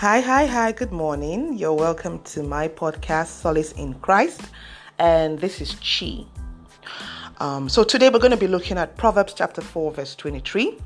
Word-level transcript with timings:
Hi, 0.00 0.20
hi, 0.20 0.46
hi, 0.46 0.72
good 0.72 0.92
morning. 0.92 1.58
You're 1.58 1.74
welcome 1.74 2.20
to 2.32 2.42
my 2.42 2.68
podcast, 2.68 3.26
Solace 3.26 3.72
in 3.72 3.92
Christ, 3.92 4.40
and 4.98 5.38
this 5.38 5.60
is 5.60 5.74
Chi. 5.74 6.24
Um, 7.38 7.68
so, 7.68 7.84
today 7.84 8.08
we're 8.08 8.18
going 8.18 8.30
to 8.30 8.38
be 8.38 8.46
looking 8.46 8.78
at 8.78 8.96
Proverbs 8.96 9.34
chapter 9.34 9.60
4, 9.60 9.92
verse 9.92 10.14
23, 10.14 10.78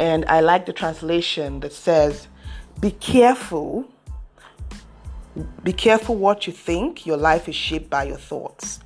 and 0.00 0.24
I 0.24 0.40
like 0.40 0.66
the 0.66 0.72
translation 0.72 1.60
that 1.60 1.72
says, 1.72 2.26
Be 2.80 2.90
careful, 2.90 3.86
be 5.62 5.72
careful 5.72 6.16
what 6.16 6.48
you 6.48 6.52
think, 6.52 7.06
your 7.06 7.16
life 7.16 7.48
is 7.48 7.54
shaped 7.54 7.88
by 7.88 8.06
your 8.06 8.18
thoughts. 8.18 8.80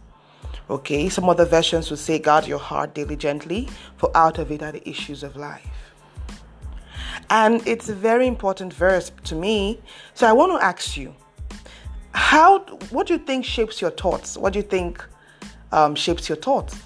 Okay, 0.69 1.09
some 1.09 1.31
other 1.31 1.47
versions 1.47 1.89
will 1.89 1.97
say, 1.97 2.19
Guard 2.19 2.47
your 2.47 2.59
heart 2.59 2.95
diligently, 2.95 3.71
for 3.97 4.15
out 4.15 4.39
of 4.39 4.53
it 4.53 4.63
are 4.63 4.73
the 4.73 4.87
issues 4.87 5.23
of 5.23 5.35
life. 5.35 5.67
And 7.31 7.67
it's 7.67 7.89
a 7.89 7.95
very 7.95 8.27
important 8.27 8.73
verse 8.73 9.11
to 9.25 9.35
me. 9.35 9.81
So 10.15 10.27
I 10.27 10.33
want 10.33 10.53
to 10.53 10.65
ask 10.65 10.97
you, 10.97 11.15
how 12.15 12.61
what 12.91 13.07
do 13.07 13.15
you 13.15 13.19
think 13.19 13.45
shapes 13.45 13.81
your 13.81 13.91
thoughts? 13.91 14.37
What 14.37 14.53
do 14.53 14.59
you 14.59 14.65
think 14.65 15.05
um, 15.73 15.95
shapes 15.95 16.29
your 16.29 16.37
thoughts? 16.37 16.79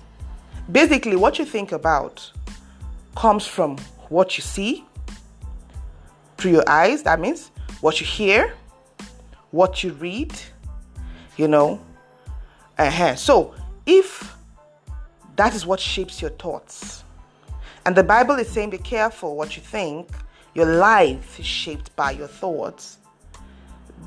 Basically, 0.71 1.17
what 1.17 1.39
you 1.39 1.45
think 1.45 1.73
about 1.73 2.33
comes 3.17 3.47
from 3.47 3.77
what 4.09 4.37
you 4.37 4.43
see 4.43 4.85
through 6.39 6.53
your 6.53 6.69
eyes. 6.69 7.03
That 7.03 7.21
means 7.21 7.51
what 7.81 8.01
you 8.01 8.07
hear, 8.07 8.55
what 9.51 9.83
you 9.83 9.93
read. 9.95 10.35
You 11.37 11.49
know, 11.49 11.81
uh-huh. 12.79 13.15
so 13.17 13.55
if 13.85 14.35
that 15.37 15.55
is 15.55 15.67
what 15.67 15.81
shapes 15.81 16.23
your 16.23 16.31
thoughts, 16.31 17.05
and 17.87 17.95
the 17.95 18.03
Bible 18.03 18.35
is 18.35 18.49
saying, 18.49 18.71
be 18.71 18.79
careful 18.79 19.37
what 19.37 19.57
you 19.57 19.63
think 19.63 20.09
your 20.55 20.67
life 20.67 21.39
is 21.39 21.47
shaped 21.47 21.95
by 21.95 22.11
your 22.11 22.27
thoughts. 22.27 22.99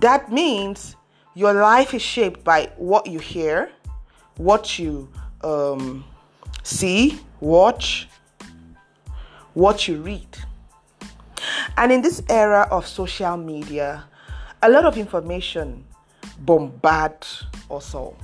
That 0.01 0.29
means 0.31 0.97
your 1.33 1.53
life 1.53 1.93
is 1.93 2.01
shaped 2.01 2.43
by 2.43 2.69
what 2.75 3.07
you 3.07 3.19
hear, 3.19 3.71
what 4.35 4.77
you 4.77 5.07
um, 5.45 6.03
see, 6.61 7.21
watch, 7.39 8.09
what 9.53 9.87
you 9.87 10.01
read. 10.01 10.37
And 11.77 11.93
in 11.93 12.01
this 12.01 12.21
era 12.27 12.67
of 12.71 12.85
social 12.85 13.37
media, 13.37 14.03
a 14.61 14.69
lot 14.69 14.83
of 14.83 14.97
information 14.97 15.85
bombard 16.39 17.25
us 17.71 17.95
all. 17.95 18.17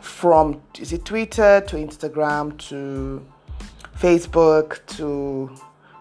From 0.00 0.62
is 0.78 0.94
it 0.94 1.04
Twitter 1.04 1.60
to 1.66 1.76
Instagram 1.76 2.56
to 2.68 3.26
Facebook 3.98 4.84
to 4.96 5.50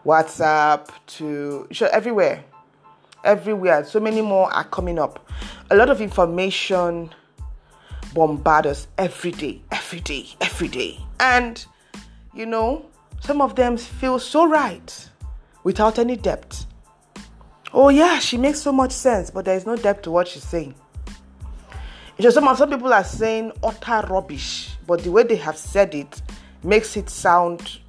WhatsApp 0.06 0.90
to 1.08 1.68
everywhere. 1.92 2.44
Everywhere. 3.24 3.86
So 3.86 4.00
many 4.00 4.22
more 4.22 4.52
are 4.54 4.66
coming 4.66 5.00
up. 5.00 5.30
A 5.72 5.76
lot 5.76 5.90
of 5.90 6.02
information 6.02 7.14
bombard 8.14 8.68
us 8.68 8.88
every 8.98 9.32
day, 9.32 9.62
every 9.72 10.00
day, 10.00 10.28
every 10.42 10.68
day. 10.68 11.00
And, 11.20 11.66
you 12.34 12.46
know, 12.46 12.86
some 13.22 13.42
of 13.42 13.56
them 13.56 13.78
feel 13.78 14.20
so 14.20 14.46
right 14.46 15.10
without 15.64 15.98
any 15.98 16.16
depth. 16.16 16.66
Oh, 17.74 17.90
yeah, 17.90 18.20
she 18.20 18.38
makes 18.38 18.60
so 18.60 18.72
much 18.72 18.92
sense, 18.92 19.32
but 19.32 19.46
there 19.46 19.56
is 19.56 19.66
no 19.66 19.76
depth 19.76 20.04
to 20.04 20.12
what 20.12 20.28
she's 20.28 20.44
saying. 20.44 20.76
Know, 22.20 22.30
some, 22.30 22.56
some 22.56 22.70
people 22.70 22.94
are 22.94 23.04
saying 23.04 23.52
utter 23.64 24.08
rubbish, 24.08 24.70
but 24.86 25.04
the 25.04 25.12
way 25.12 25.24
they 25.24 25.36
have 25.36 25.58
said 25.58 25.96
it 25.96 26.22
makes 26.64 26.96
it 26.96 27.10
sound 27.10 27.80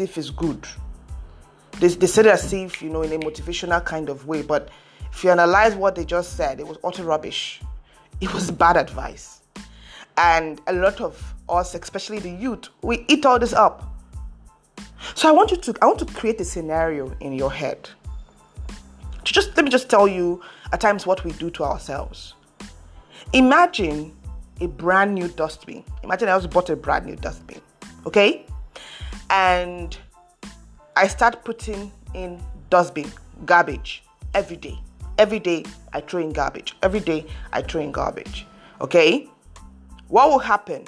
if 0.00 0.18
it's 0.18 0.30
good. 0.30 0.66
They, 1.78 1.88
they 1.88 2.06
said 2.06 2.26
as 2.26 2.52
if 2.52 2.80
you 2.80 2.88
know 2.88 3.02
in 3.02 3.12
a 3.12 3.18
motivational 3.18 3.84
kind 3.84 4.08
of 4.08 4.26
way 4.26 4.42
but 4.42 4.70
if 5.12 5.22
you 5.22 5.30
analyze 5.30 5.74
what 5.74 5.94
they 5.94 6.04
just 6.04 6.36
said 6.36 6.58
it 6.60 6.66
was 6.66 6.78
utter 6.82 7.04
rubbish. 7.04 7.60
It 8.20 8.32
was 8.32 8.50
bad 8.50 8.78
advice. 8.78 9.42
And 10.16 10.60
a 10.66 10.72
lot 10.72 11.00
of 11.00 11.34
us 11.48 11.74
especially 11.74 12.18
the 12.18 12.30
youth 12.30 12.68
we 12.82 13.04
eat 13.08 13.26
all 13.26 13.38
this 13.38 13.52
up. 13.52 13.84
So 15.14 15.28
i 15.28 15.32
want 15.32 15.50
you 15.50 15.58
to 15.58 15.74
i 15.82 15.86
want 15.86 15.98
to 15.98 16.06
create 16.06 16.40
a 16.40 16.44
scenario 16.44 17.14
in 17.20 17.32
your 17.32 17.52
head 17.52 17.88
to 19.24 19.32
just 19.32 19.56
let 19.56 19.64
me 19.64 19.70
just 19.70 19.90
tell 19.90 20.08
you 20.08 20.42
at 20.72 20.80
times 20.80 21.06
what 21.06 21.24
we 21.24 21.32
do 21.32 21.50
to 21.50 21.64
ourselves. 21.64 22.34
Imagine 23.32 24.16
a 24.60 24.68
brand 24.68 25.14
new 25.14 25.28
dustbin. 25.28 25.84
Imagine 26.02 26.28
i 26.28 26.38
just 26.38 26.50
bought 26.50 26.70
a 26.70 26.76
brand 26.76 27.04
new 27.04 27.16
dustbin 27.16 27.60
okay 28.06 28.46
and 29.30 29.96
I 30.96 31.08
start 31.08 31.44
putting 31.44 31.92
in 32.14 32.40
dustbin, 32.70 33.10
garbage 33.44 34.02
every 34.34 34.56
day. 34.56 34.78
Every 35.18 35.38
day 35.38 35.64
I 35.92 36.00
throw 36.00 36.20
in 36.20 36.32
garbage. 36.32 36.76
Every 36.82 37.00
day 37.00 37.26
I 37.52 37.62
throw 37.62 37.80
in 37.80 37.92
garbage. 37.92 38.46
Okay? 38.80 39.28
What 40.08 40.30
will 40.30 40.38
happen? 40.38 40.84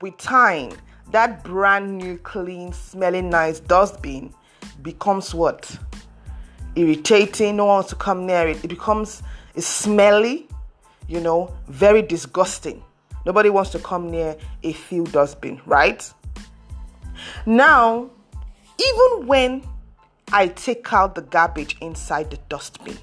With 0.00 0.16
time, 0.18 0.72
that 1.12 1.44
brand 1.44 1.98
new, 1.98 2.18
clean, 2.18 2.72
smelling 2.72 3.30
nice 3.30 3.60
dustbin 3.60 4.34
becomes 4.82 5.34
what? 5.34 5.76
Irritating. 6.76 7.56
No 7.56 7.66
one 7.66 7.76
wants 7.76 7.90
to 7.90 7.96
come 7.96 8.26
near 8.26 8.48
it. 8.48 8.64
It 8.64 8.68
becomes 8.68 9.22
it's 9.54 9.66
smelly, 9.66 10.48
you 11.08 11.20
know, 11.20 11.54
very 11.68 12.02
disgusting. 12.02 12.82
Nobody 13.26 13.50
wants 13.50 13.70
to 13.70 13.78
come 13.78 14.10
near 14.10 14.36
a 14.62 14.72
few 14.72 15.04
dustbin, 15.04 15.60
right? 15.66 16.10
Now, 17.46 18.10
even 18.78 19.26
when 19.26 19.62
I 20.32 20.48
take 20.48 20.92
out 20.92 21.14
the 21.14 21.22
garbage 21.22 21.76
inside 21.80 22.30
the 22.30 22.38
dustbin, 22.48 22.98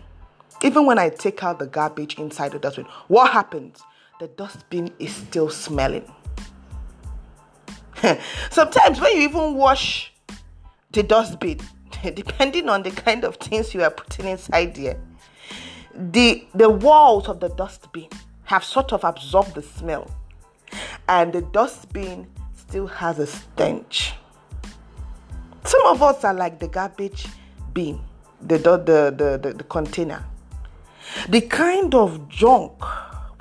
even 0.63 0.85
when 0.85 0.97
I 0.97 1.09
take 1.09 1.43
out 1.43 1.59
the 1.59 1.67
garbage 1.67 2.17
inside 2.17 2.51
the 2.51 2.59
dustbin, 2.59 2.85
what 3.07 3.31
happens? 3.31 3.81
The 4.19 4.27
dustbin 4.27 4.91
is 4.99 5.15
still 5.15 5.49
smelling. 5.49 6.11
Sometimes 8.49 8.99
when 8.99 9.15
you 9.15 9.23
even 9.23 9.55
wash 9.55 10.13
the 10.91 11.03
dustbin, 11.03 11.59
depending 12.13 12.69
on 12.69 12.83
the 12.83 12.91
kind 12.91 13.23
of 13.23 13.35
things 13.37 13.73
you 13.73 13.83
are 13.83 13.91
putting 13.91 14.27
inside 14.27 14.75
there, 14.75 14.99
the 15.93 16.47
the 16.53 16.69
walls 16.69 17.27
of 17.27 17.39
the 17.39 17.49
dustbin 17.49 18.07
have 18.43 18.63
sort 18.63 18.93
of 18.93 19.03
absorbed 19.03 19.55
the 19.55 19.63
smell, 19.63 20.09
and 21.07 21.33
the 21.33 21.41
dustbin 21.41 22.27
still 22.55 22.87
has 22.87 23.19
a 23.19 23.27
stench. 23.27 24.13
Some 25.67 25.85
of 25.87 26.01
us 26.01 26.23
are 26.23 26.33
like 26.33 26.59
the 26.59 26.69
garbage 26.69 27.27
bin, 27.73 27.99
the, 28.41 28.57
the, 28.57 28.77
the, 28.77 29.37
the, 29.41 29.53
the 29.53 29.63
container. 29.65 30.25
The 31.27 31.41
kind 31.41 31.93
of 31.93 32.29
junk 32.29 32.71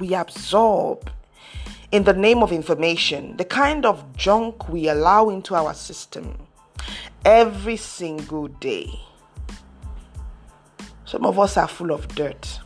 we 0.00 0.12
absorb 0.12 1.08
in 1.92 2.02
the 2.02 2.12
name 2.12 2.42
of 2.42 2.50
information, 2.50 3.36
the 3.36 3.44
kind 3.44 3.86
of 3.86 4.16
junk 4.16 4.68
we 4.68 4.88
allow 4.88 5.28
into 5.28 5.54
our 5.54 5.72
system 5.72 6.36
every 7.24 7.76
single 7.76 8.48
day. 8.48 8.90
Some 11.04 11.24
of 11.24 11.38
us 11.38 11.56
are 11.56 11.68
full 11.68 11.92
of 11.92 12.08
dirt. 12.08 12.58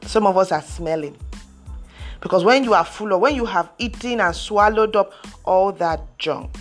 Some 0.00 0.26
of 0.26 0.38
us 0.38 0.50
are 0.50 0.62
smelling. 0.62 1.18
Because 2.22 2.42
when 2.42 2.64
you 2.64 2.72
are 2.72 2.86
full 2.86 3.12
of, 3.12 3.20
when 3.20 3.34
you 3.34 3.44
have 3.44 3.68
eaten 3.78 4.22
and 4.22 4.34
swallowed 4.34 4.96
up 4.96 5.12
all 5.44 5.72
that 5.72 6.18
junk, 6.18 6.56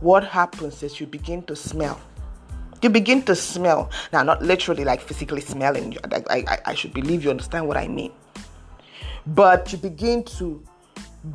what 0.00 0.24
happens 0.24 0.82
is 0.82 1.00
you 1.00 1.06
begin 1.06 1.42
to 1.44 1.56
smell. 1.56 2.00
You 2.82 2.90
begin 2.90 3.22
to 3.22 3.34
smell. 3.34 3.90
Now, 4.12 4.22
not 4.22 4.42
literally 4.42 4.84
like 4.84 5.00
physically 5.00 5.40
smelling. 5.40 5.96
I, 6.12 6.22
I, 6.28 6.58
I 6.66 6.74
should 6.74 6.92
believe 6.92 7.24
you 7.24 7.30
understand 7.30 7.66
what 7.66 7.76
I 7.76 7.88
mean. 7.88 8.12
But 9.26 9.72
you 9.72 9.78
begin 9.78 10.22
to 10.24 10.62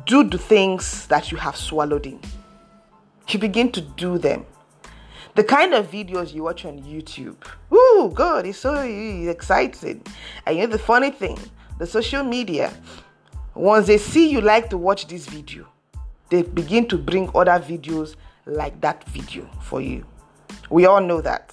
do 0.06 0.24
the 0.24 0.38
things 0.38 1.06
that 1.08 1.30
you 1.30 1.38
have 1.38 1.56
swallowed 1.56 2.06
in. 2.06 2.20
You 3.28 3.38
begin 3.38 3.72
to 3.72 3.80
do 3.80 4.18
them. 4.18 4.46
The 5.34 5.44
kind 5.44 5.74
of 5.74 5.90
videos 5.90 6.34
you 6.34 6.42
watch 6.44 6.64
on 6.64 6.82
YouTube. 6.82 7.36
Ooh, 7.72 8.10
God, 8.14 8.46
it's 8.46 8.58
so 8.58 8.74
exciting. 8.74 10.02
And 10.46 10.56
you 10.56 10.66
know 10.66 10.72
the 10.72 10.78
funny 10.78 11.10
thing, 11.10 11.38
the 11.78 11.86
social 11.86 12.22
media, 12.22 12.72
once 13.54 13.86
they 13.86 13.98
see 13.98 14.30
you 14.30 14.40
like 14.40 14.70
to 14.70 14.78
watch 14.78 15.06
this 15.06 15.26
video, 15.26 15.66
they 16.28 16.42
begin 16.42 16.86
to 16.88 16.98
bring 16.98 17.30
other 17.34 17.58
videos 17.58 18.16
like 18.46 18.80
that 18.80 19.04
video 19.08 19.48
for 19.60 19.80
you. 19.80 20.04
We 20.70 20.86
all 20.86 21.00
know 21.00 21.20
that. 21.20 21.52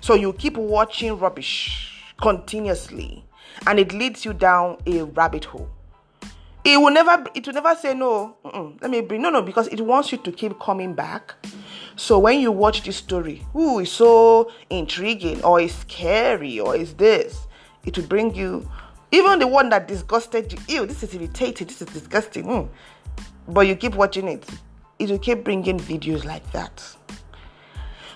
So 0.00 0.14
you 0.14 0.32
keep 0.32 0.56
watching 0.56 1.18
rubbish 1.18 1.92
continuously 2.20 3.24
and 3.66 3.78
it 3.78 3.92
leads 3.92 4.24
you 4.24 4.32
down 4.32 4.78
a 4.86 5.02
rabbit 5.02 5.44
hole. 5.44 5.68
It 6.64 6.76
will 6.80 6.92
never 6.92 7.24
it 7.34 7.46
will 7.46 7.54
never 7.54 7.74
say 7.74 7.94
no. 7.94 8.36
let 8.80 8.90
me 8.90 9.00
bring 9.00 9.22
no 9.22 9.30
no 9.30 9.42
because 9.42 9.66
it 9.68 9.80
wants 9.80 10.12
you 10.12 10.18
to 10.18 10.32
keep 10.32 10.58
coming 10.60 10.94
back. 10.94 11.34
So 11.96 12.18
when 12.18 12.40
you 12.40 12.52
watch 12.52 12.84
this 12.84 12.96
story, 12.96 13.44
ooh, 13.54 13.80
it's 13.80 13.90
so 13.90 14.50
intriguing 14.70 15.42
or 15.44 15.60
it's 15.60 15.74
scary 15.74 16.58
or 16.58 16.74
it's 16.74 16.94
this, 16.94 17.46
it 17.84 17.96
will 17.96 18.06
bring 18.06 18.34
you 18.34 18.68
even 19.10 19.40
the 19.40 19.46
one 19.46 19.68
that 19.70 19.88
disgusted 19.88 20.52
you. 20.52 20.58
Ew, 20.68 20.86
this 20.86 21.02
is 21.02 21.14
irritating, 21.14 21.66
this 21.66 21.82
is 21.82 21.88
disgusting. 21.88 22.44
Mm. 22.44 22.68
But 23.48 23.66
you 23.66 23.76
keep 23.76 23.94
watching 23.94 24.28
it 24.28 24.48
it 25.02 25.10
will 25.10 25.18
keep 25.18 25.42
bringing 25.42 25.78
videos 25.78 26.24
like 26.24 26.48
that. 26.52 26.82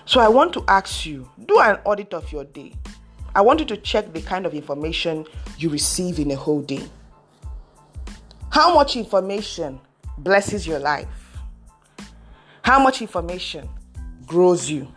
So 0.05 0.21
I 0.21 0.29
want 0.29 0.53
to 0.53 0.63
ask 0.69 1.05
you 1.05 1.29
do 1.45 1.59
an 1.59 1.79
audit 1.83 2.13
of 2.13 2.31
your 2.31 2.45
day. 2.45 2.73
I 3.35 3.41
want 3.41 3.59
you 3.59 3.65
to 3.65 3.77
check 3.77 4.13
the 4.13 4.21
kind 4.21 4.45
of 4.45 4.53
information 4.53 5.25
you 5.57 5.69
receive 5.69 6.17
in 6.17 6.31
a 6.31 6.35
whole 6.35 6.61
day. 6.61 6.87
How 8.51 8.73
much 8.73 8.95
information 8.95 9.81
blesses 10.17 10.65
your 10.65 10.79
life? 10.79 11.37
How 12.61 12.81
much 12.81 13.01
information 13.01 13.69
grows 14.25 14.69
you, 14.69 14.87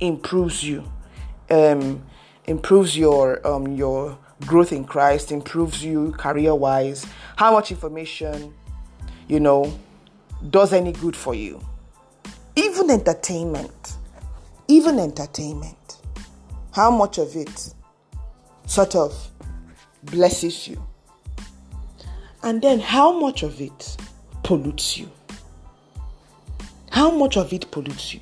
improves 0.00 0.62
you, 0.62 0.84
um, 1.50 2.04
improves 2.44 2.96
your 2.96 3.46
um, 3.46 3.74
your 3.74 4.18
growth 4.42 4.72
in 4.72 4.84
Christ, 4.84 5.32
improves 5.32 5.82
you 5.82 6.12
career 6.12 6.54
wise? 6.54 7.06
How 7.36 7.52
much 7.52 7.70
information, 7.70 8.52
you 9.28 9.40
know, 9.40 9.78
does 10.50 10.72
any 10.72 10.92
good 10.92 11.16
for 11.16 11.34
you? 11.34 11.60
Even 12.56 12.90
entertainment, 12.90 13.96
even 14.68 14.98
entertainment, 14.98 15.98
how 16.72 16.90
much 16.90 17.18
of 17.18 17.34
it 17.36 17.74
sort 18.66 18.94
of 18.94 19.30
blesses 20.04 20.68
you? 20.68 20.82
And 22.42 22.62
then 22.62 22.78
how 22.78 23.18
much 23.18 23.42
of 23.42 23.60
it 23.60 23.96
pollutes 24.42 24.96
you? 24.96 25.10
How 26.90 27.10
much 27.10 27.36
of 27.36 27.52
it 27.52 27.70
pollutes 27.70 28.14
you? 28.14 28.20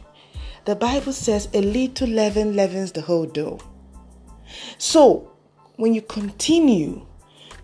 The 0.65 0.75
Bible 0.75 1.13
says 1.13 1.49
a 1.55 1.61
little 1.61 2.09
leaven 2.09 2.57
leavens 2.57 2.93
the 2.93 3.03
whole 3.03 3.27
dough. 3.27 3.61
So, 4.79 5.31
when 5.77 5.95
you 5.95 6.03
continue 6.03 7.07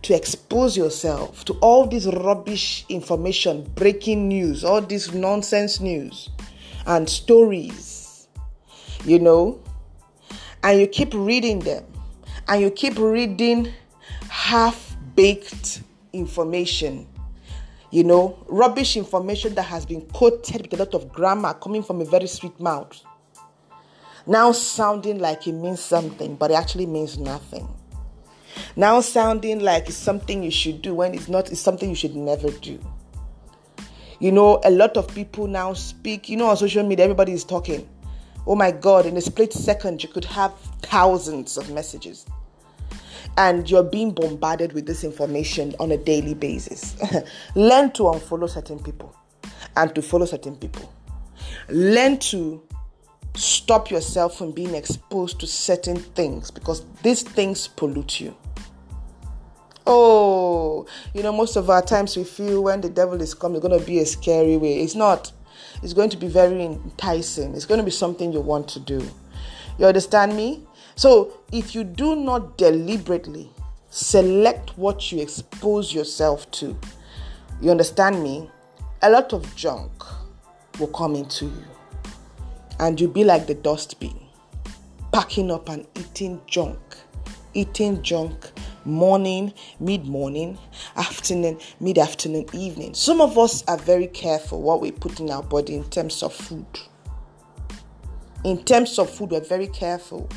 to 0.03 0.15
expose 0.15 0.77
yourself 0.77 1.45
to 1.45 1.53
all 1.55 1.87
this 1.87 2.07
rubbish 2.07 2.85
information, 2.89 3.63
breaking 3.75 4.29
news, 4.29 4.65
all 4.65 4.81
this 4.81 5.13
nonsense 5.13 5.81
news 5.81 6.29
and 6.87 7.09
stories, 7.09 8.27
you 9.05 9.19
know, 9.19 9.61
and 10.65 10.81
you 10.81 10.87
keep 10.87 11.15
reading 11.15 11.61
them, 11.61 11.85
and 12.49 12.61
you 12.61 12.71
keep 12.71 12.99
reading 12.99 13.73
half 14.29 14.97
baked 15.15 15.83
information, 16.13 17.07
you 17.91 18.03
know, 18.03 18.37
rubbish 18.49 18.97
information 18.97 19.55
that 19.55 19.63
has 19.63 19.87
been 19.87 20.01
quoted 20.01 20.63
with 20.63 20.73
a 20.75 20.77
lot 20.85 20.95
of 20.95 21.13
grammar 21.13 21.55
coming 21.55 21.83
from 21.83 22.01
a 22.01 22.05
very 22.05 22.27
sweet 22.27 22.59
mouth, 22.59 23.01
now 24.27 24.51
sounding 24.51 25.19
like 25.19 25.47
it 25.47 25.53
means 25.53 25.81
something, 25.81 26.35
but 26.35 26.51
it 26.51 26.55
actually 26.55 26.87
means 26.87 27.19
nothing. 27.19 27.69
Now 28.77 29.01
sounding 29.01 29.61
like 29.61 29.89
it's 29.89 29.97
something 29.97 30.43
you 30.43 30.51
should 30.51 30.81
do 30.83 30.95
when 30.95 31.15
it's 31.15 31.29
not, 31.29 31.51
it's 31.51 31.61
something 31.61 31.89
you 31.91 31.95
should 31.95 32.17
never 32.17 32.51
do. 32.51 32.79
You 34.19 34.33
know, 34.33 34.61
a 34.65 34.71
lot 34.71 34.97
of 34.97 35.09
people 35.15 35.47
now 35.47 35.73
speak, 35.73 36.29
you 36.29 36.37
know, 36.37 36.47
on 36.47 36.57
social 36.57 36.87
media, 36.87 37.05
everybody 37.05 37.33
is 37.33 37.45
talking. 37.45 37.89
Oh 38.47 38.55
my 38.55 38.71
God, 38.71 39.05
in 39.05 39.17
a 39.17 39.21
split 39.21 39.53
second, 39.53 40.03
you 40.03 40.09
could 40.09 40.25
have 40.25 40.55
thousands 40.83 41.57
of 41.57 41.71
messages. 41.71 42.25
And 43.37 43.69
you're 43.71 43.83
being 43.83 44.13
bombarded 44.13 44.73
with 44.73 44.87
this 44.87 45.05
information 45.05 45.75
on 45.79 45.93
a 45.93 45.97
daily 45.97 46.35
basis. 46.35 46.97
Learn 47.55 47.91
to 47.93 48.05
unfollow 48.05 48.49
certain 48.49 48.79
people 48.79 49.15
and 49.77 49.95
to 49.95 50.03
follow 50.03 50.27
certain 50.27 50.57
people. 50.57 50.93
Learn 51.69 52.19
to 52.19 52.63
stop 53.35 53.91
yourself 53.91 54.37
from 54.37 54.53
being 54.53 54.75
exposed 54.75 55.41
to 55.41 55.47
certain 55.47 55.97
things 55.97 56.51
because 56.51 56.85
these 57.03 57.23
things 57.23 57.69
pollute 57.69 58.21
you. 58.21 58.35
Oh, 59.87 60.87
you 61.15 61.23
know, 61.23 61.33
most 61.33 61.57
of 61.57 61.69
our 61.69 61.83
times 61.83 62.17
we 62.17 62.25
feel 62.25 62.63
when 62.63 62.81
the 62.81 62.89
devil 62.89 63.21
is 63.21 63.35
coming, 63.35 63.57
it's 63.57 63.67
going 63.67 63.79
to 63.79 63.85
be 63.85 63.99
a 63.99 64.07
scary 64.07 64.57
way. 64.57 64.81
It's 64.81 64.95
not. 64.95 65.33
It's 65.83 65.93
going 65.93 66.11
to 66.11 66.17
be 66.17 66.29
very 66.29 66.63
enticing. 66.63 67.55
It's 67.55 67.67
going 67.67 67.79
to 67.79 67.85
be 67.85 67.91
something 67.91 68.33
you 68.33 68.41
want 68.41 68.69
to 68.69 68.81
do. 68.81 69.05
You 69.79 69.87
understand 69.87 70.37
me? 70.37 70.63
So, 70.95 71.39
if 71.51 71.75
you 71.75 71.85
do 71.85 72.15
not 72.15 72.59
deliberately 72.59 73.51
select 73.91 74.77
what 74.79 75.11
you 75.11 75.21
expose 75.21 75.93
yourself 75.93 76.51
to, 76.53 76.79
you 77.61 77.71
understand 77.71 78.23
me? 78.23 78.51
A 79.03 79.11
lot 79.11 79.33
of 79.33 79.57
junk 79.57 79.91
will 80.79 80.89
come 80.89 81.15
into 81.15 81.47
you. 81.47 81.65
And 82.79 83.01
you'll 83.01 83.11
be 83.11 83.25
like 83.25 83.47
the 83.47 83.55
dustbin, 83.55 84.19
packing 85.13 85.51
up 85.51 85.69
and 85.69 85.87
eating 85.97 86.41
junk, 86.47 86.79
eating 87.55 88.03
junk 88.03 88.51
morning, 88.85 89.53
mid 89.81 90.07
morning, 90.07 90.59
afternoon, 90.97 91.59
mid 91.81 91.99
afternoon, 91.99 92.47
evening. 92.53 92.95
Some 92.95 93.21
of 93.21 93.39
us 93.39 93.63
are 93.67 93.79
very 93.79 94.07
careful 94.07 94.63
what 94.63 94.81
we 94.81 94.91
put 94.91 95.21
in 95.21 95.31
our 95.31 95.43
body 95.43 95.75
in 95.75 95.85
terms 95.85 96.23
of 96.23 96.33
food. 96.33 96.67
In 98.45 98.65
terms 98.65 98.99
of 98.99 99.09
food, 99.09 99.31
we're 99.31 99.41
very 99.41 99.69
careful 99.69 100.29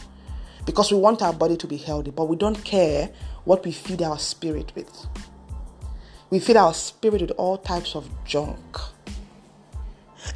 because 0.66 0.92
we 0.92 0.98
want 0.98 1.22
our 1.22 1.34
body 1.34 1.58
to 1.58 1.68
be 1.68 1.78
healthy, 1.78 2.12
but 2.12 2.26
we 2.26 2.36
don't 2.36 2.64
care 2.64 3.10
what 3.46 3.66
we 3.66 3.72
feed 3.72 4.02
our 4.02 4.20
spirit 4.20 4.72
with. 4.76 5.08
We 6.30 6.40
feed 6.40 6.58
our 6.58 6.74
spirit 6.74 7.22
with 7.22 7.32
all 7.32 7.58
types 7.58 7.96
of 7.96 8.10
junk. 8.26 8.78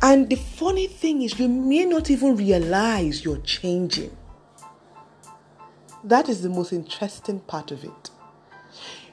And 0.02 0.30
the 0.30 0.36
funny 0.36 0.88
thing 0.88 1.24
is, 1.24 1.40
you 1.40 1.48
may 1.48 1.86
not 1.86 2.10
even 2.10 2.36
realize 2.36 3.26
you're 3.26 3.40
changing. 3.40 4.16
That 6.04 6.30
is 6.30 6.42
the 6.42 6.50
most 6.50 6.72
interesting 6.72 7.40
part 7.42 7.72
of 7.72 7.84
it. 7.84 8.10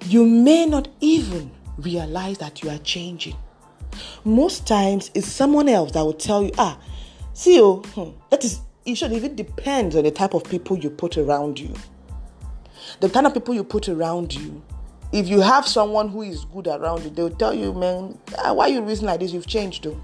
You 0.04 0.24
may 0.24 0.66
not 0.66 0.88
even 1.00 1.50
realize 1.78 2.38
that 2.38 2.62
you 2.62 2.70
are 2.70 2.78
changing. 2.78 3.36
Most 4.24 4.66
times, 4.66 5.10
it's 5.14 5.26
someone 5.26 5.68
else 5.68 5.92
that 5.92 6.02
will 6.02 6.12
tell 6.12 6.42
you, 6.42 6.52
ah, 6.58 6.78
see, 7.32 7.60
oh, 7.60 7.82
hmm, 7.94 8.10
that 8.30 8.44
is, 8.44 8.60
it 8.84 8.94
should 8.96 9.12
even 9.12 9.34
depend 9.34 9.94
on 9.94 10.04
the 10.04 10.10
type 10.10 10.34
of 10.34 10.44
people 10.44 10.78
you 10.78 10.90
put 10.90 11.16
around 11.16 11.58
you. 11.58 11.74
The 13.00 13.08
kind 13.08 13.26
of 13.26 13.34
people 13.34 13.54
you 13.54 13.64
put 13.64 13.88
around 13.88 14.34
you. 14.34 14.62
If 15.12 15.28
you 15.28 15.40
have 15.40 15.66
someone 15.66 16.08
who 16.08 16.22
is 16.22 16.44
good 16.44 16.66
around 16.66 17.04
you, 17.04 17.10
they'll 17.10 17.30
tell 17.30 17.54
you, 17.54 17.72
man, 17.72 18.18
ah, 18.38 18.52
why 18.52 18.68
you 18.68 18.82
reason 18.82 19.06
like 19.06 19.20
this? 19.20 19.32
You've 19.32 19.46
changed, 19.46 19.84
though. 19.84 20.00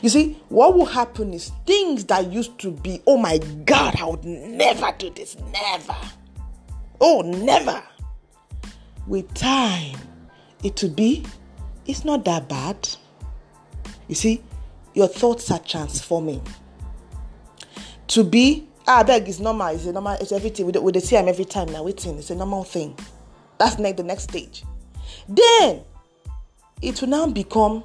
You 0.00 0.08
see, 0.08 0.38
what 0.48 0.76
will 0.76 0.86
happen 0.86 1.34
is 1.34 1.50
things 1.66 2.04
that 2.04 2.30
used 2.32 2.58
to 2.60 2.70
be, 2.70 3.02
oh 3.06 3.16
my 3.16 3.38
God, 3.64 3.96
I 4.00 4.04
would 4.04 4.24
never 4.24 4.94
do 4.96 5.10
this, 5.10 5.36
never. 5.52 5.96
Oh, 7.00 7.22
never. 7.22 7.82
With 9.06 9.32
time, 9.34 9.96
it 10.62 10.80
will 10.82 10.90
be, 10.90 11.24
it's 11.86 12.04
not 12.04 12.24
that 12.26 12.48
bad. 12.48 12.88
You 14.06 14.14
see, 14.14 14.42
your 14.94 15.08
thoughts 15.08 15.50
are 15.50 15.58
transforming. 15.58 16.42
To 18.08 18.24
be, 18.24 18.68
ah, 18.86 19.02
beg 19.02 19.28
is 19.28 19.40
normal, 19.40 19.68
it's 19.68 19.84
a 19.86 19.92
normal, 19.92 20.14
it's 20.14 20.32
everything. 20.32 20.66
We, 20.66 20.72
we 20.78 21.00
see 21.00 21.16
them 21.16 21.28
every 21.28 21.44
time 21.44 21.72
now, 21.72 21.82
waiting, 21.82 22.18
it's 22.18 22.30
a 22.30 22.34
normal 22.34 22.64
thing. 22.64 22.96
That's 23.58 23.78
like 23.78 23.96
the 23.96 24.02
next 24.04 24.24
stage. 24.24 24.64
Then, 25.28 25.82
it 26.80 27.00
will 27.00 27.08
now 27.08 27.26
become, 27.26 27.82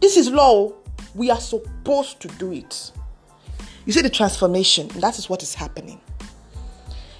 this 0.00 0.16
is 0.16 0.30
law 0.30 0.72
we 1.16 1.30
are 1.30 1.40
supposed 1.40 2.20
to 2.20 2.28
do 2.28 2.52
it. 2.52 2.92
You 3.86 3.92
see 3.92 4.02
the 4.02 4.10
transformation, 4.10 4.88
that 5.00 5.18
is 5.18 5.30
what 5.30 5.42
is 5.42 5.54
happening. 5.54 6.00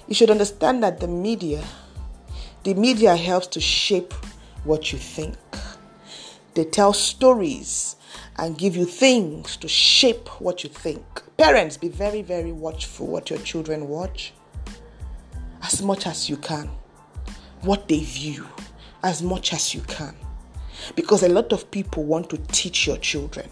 You 0.07 0.13
should 0.13 0.29
understand 0.29 0.83
that 0.83 0.99
the 0.99 1.07
media, 1.07 1.63
the 2.63 2.75
media 2.75 3.15
helps 3.15 3.47
to 3.47 3.59
shape 3.59 4.13
what 4.63 4.91
you 4.91 4.99
think. 4.99 5.35
They 6.53 6.63
tell 6.63 6.93
stories 6.93 7.95
and 8.37 8.57
give 8.57 8.75
you 8.75 8.85
things 8.85 9.57
to 9.57 9.67
shape 9.67 10.29
what 10.39 10.63
you 10.63 10.69
think. 10.69 11.03
Parents, 11.37 11.75
be 11.77 11.89
very, 11.89 12.21
very 12.21 12.51
watchful 12.51 13.07
what 13.07 13.29
your 13.29 13.39
children 13.39 13.87
watch 13.87 14.33
as 15.63 15.81
much 15.81 16.05
as 16.05 16.29
you 16.29 16.37
can, 16.37 16.69
what 17.61 17.87
they 17.87 17.99
view 17.99 18.47
as 19.03 19.23
much 19.23 19.53
as 19.53 19.73
you 19.73 19.81
can. 19.81 20.15
Because 20.95 21.23
a 21.23 21.29
lot 21.29 21.51
of 21.51 21.69
people 21.71 22.03
want 22.03 22.29
to 22.29 22.37
teach 22.51 22.85
your 22.85 22.97
children. 22.97 23.49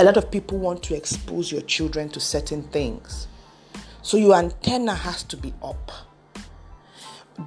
A 0.00 0.04
lot 0.04 0.16
of 0.16 0.30
people 0.30 0.56
want 0.56 0.82
to 0.84 0.96
expose 0.96 1.52
your 1.52 1.60
children 1.60 2.08
to 2.08 2.20
certain 2.20 2.62
things. 2.62 3.28
So 4.00 4.16
your 4.16 4.34
antenna 4.34 4.94
has 4.94 5.22
to 5.24 5.36
be 5.36 5.52
up. 5.62 5.92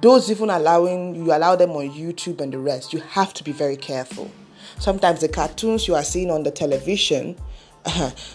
Those 0.00 0.30
even 0.30 0.50
allowing 0.50 1.16
you 1.16 1.34
allow 1.34 1.56
them 1.56 1.72
on 1.72 1.90
YouTube 1.90 2.40
and 2.40 2.52
the 2.52 2.60
rest, 2.60 2.92
you 2.92 3.00
have 3.00 3.34
to 3.34 3.42
be 3.42 3.50
very 3.50 3.76
careful. 3.76 4.30
Sometimes 4.78 5.20
the 5.20 5.28
cartoons 5.28 5.88
you 5.88 5.96
are 5.96 6.04
seeing 6.04 6.30
on 6.30 6.44
the 6.44 6.52
television, 6.52 7.36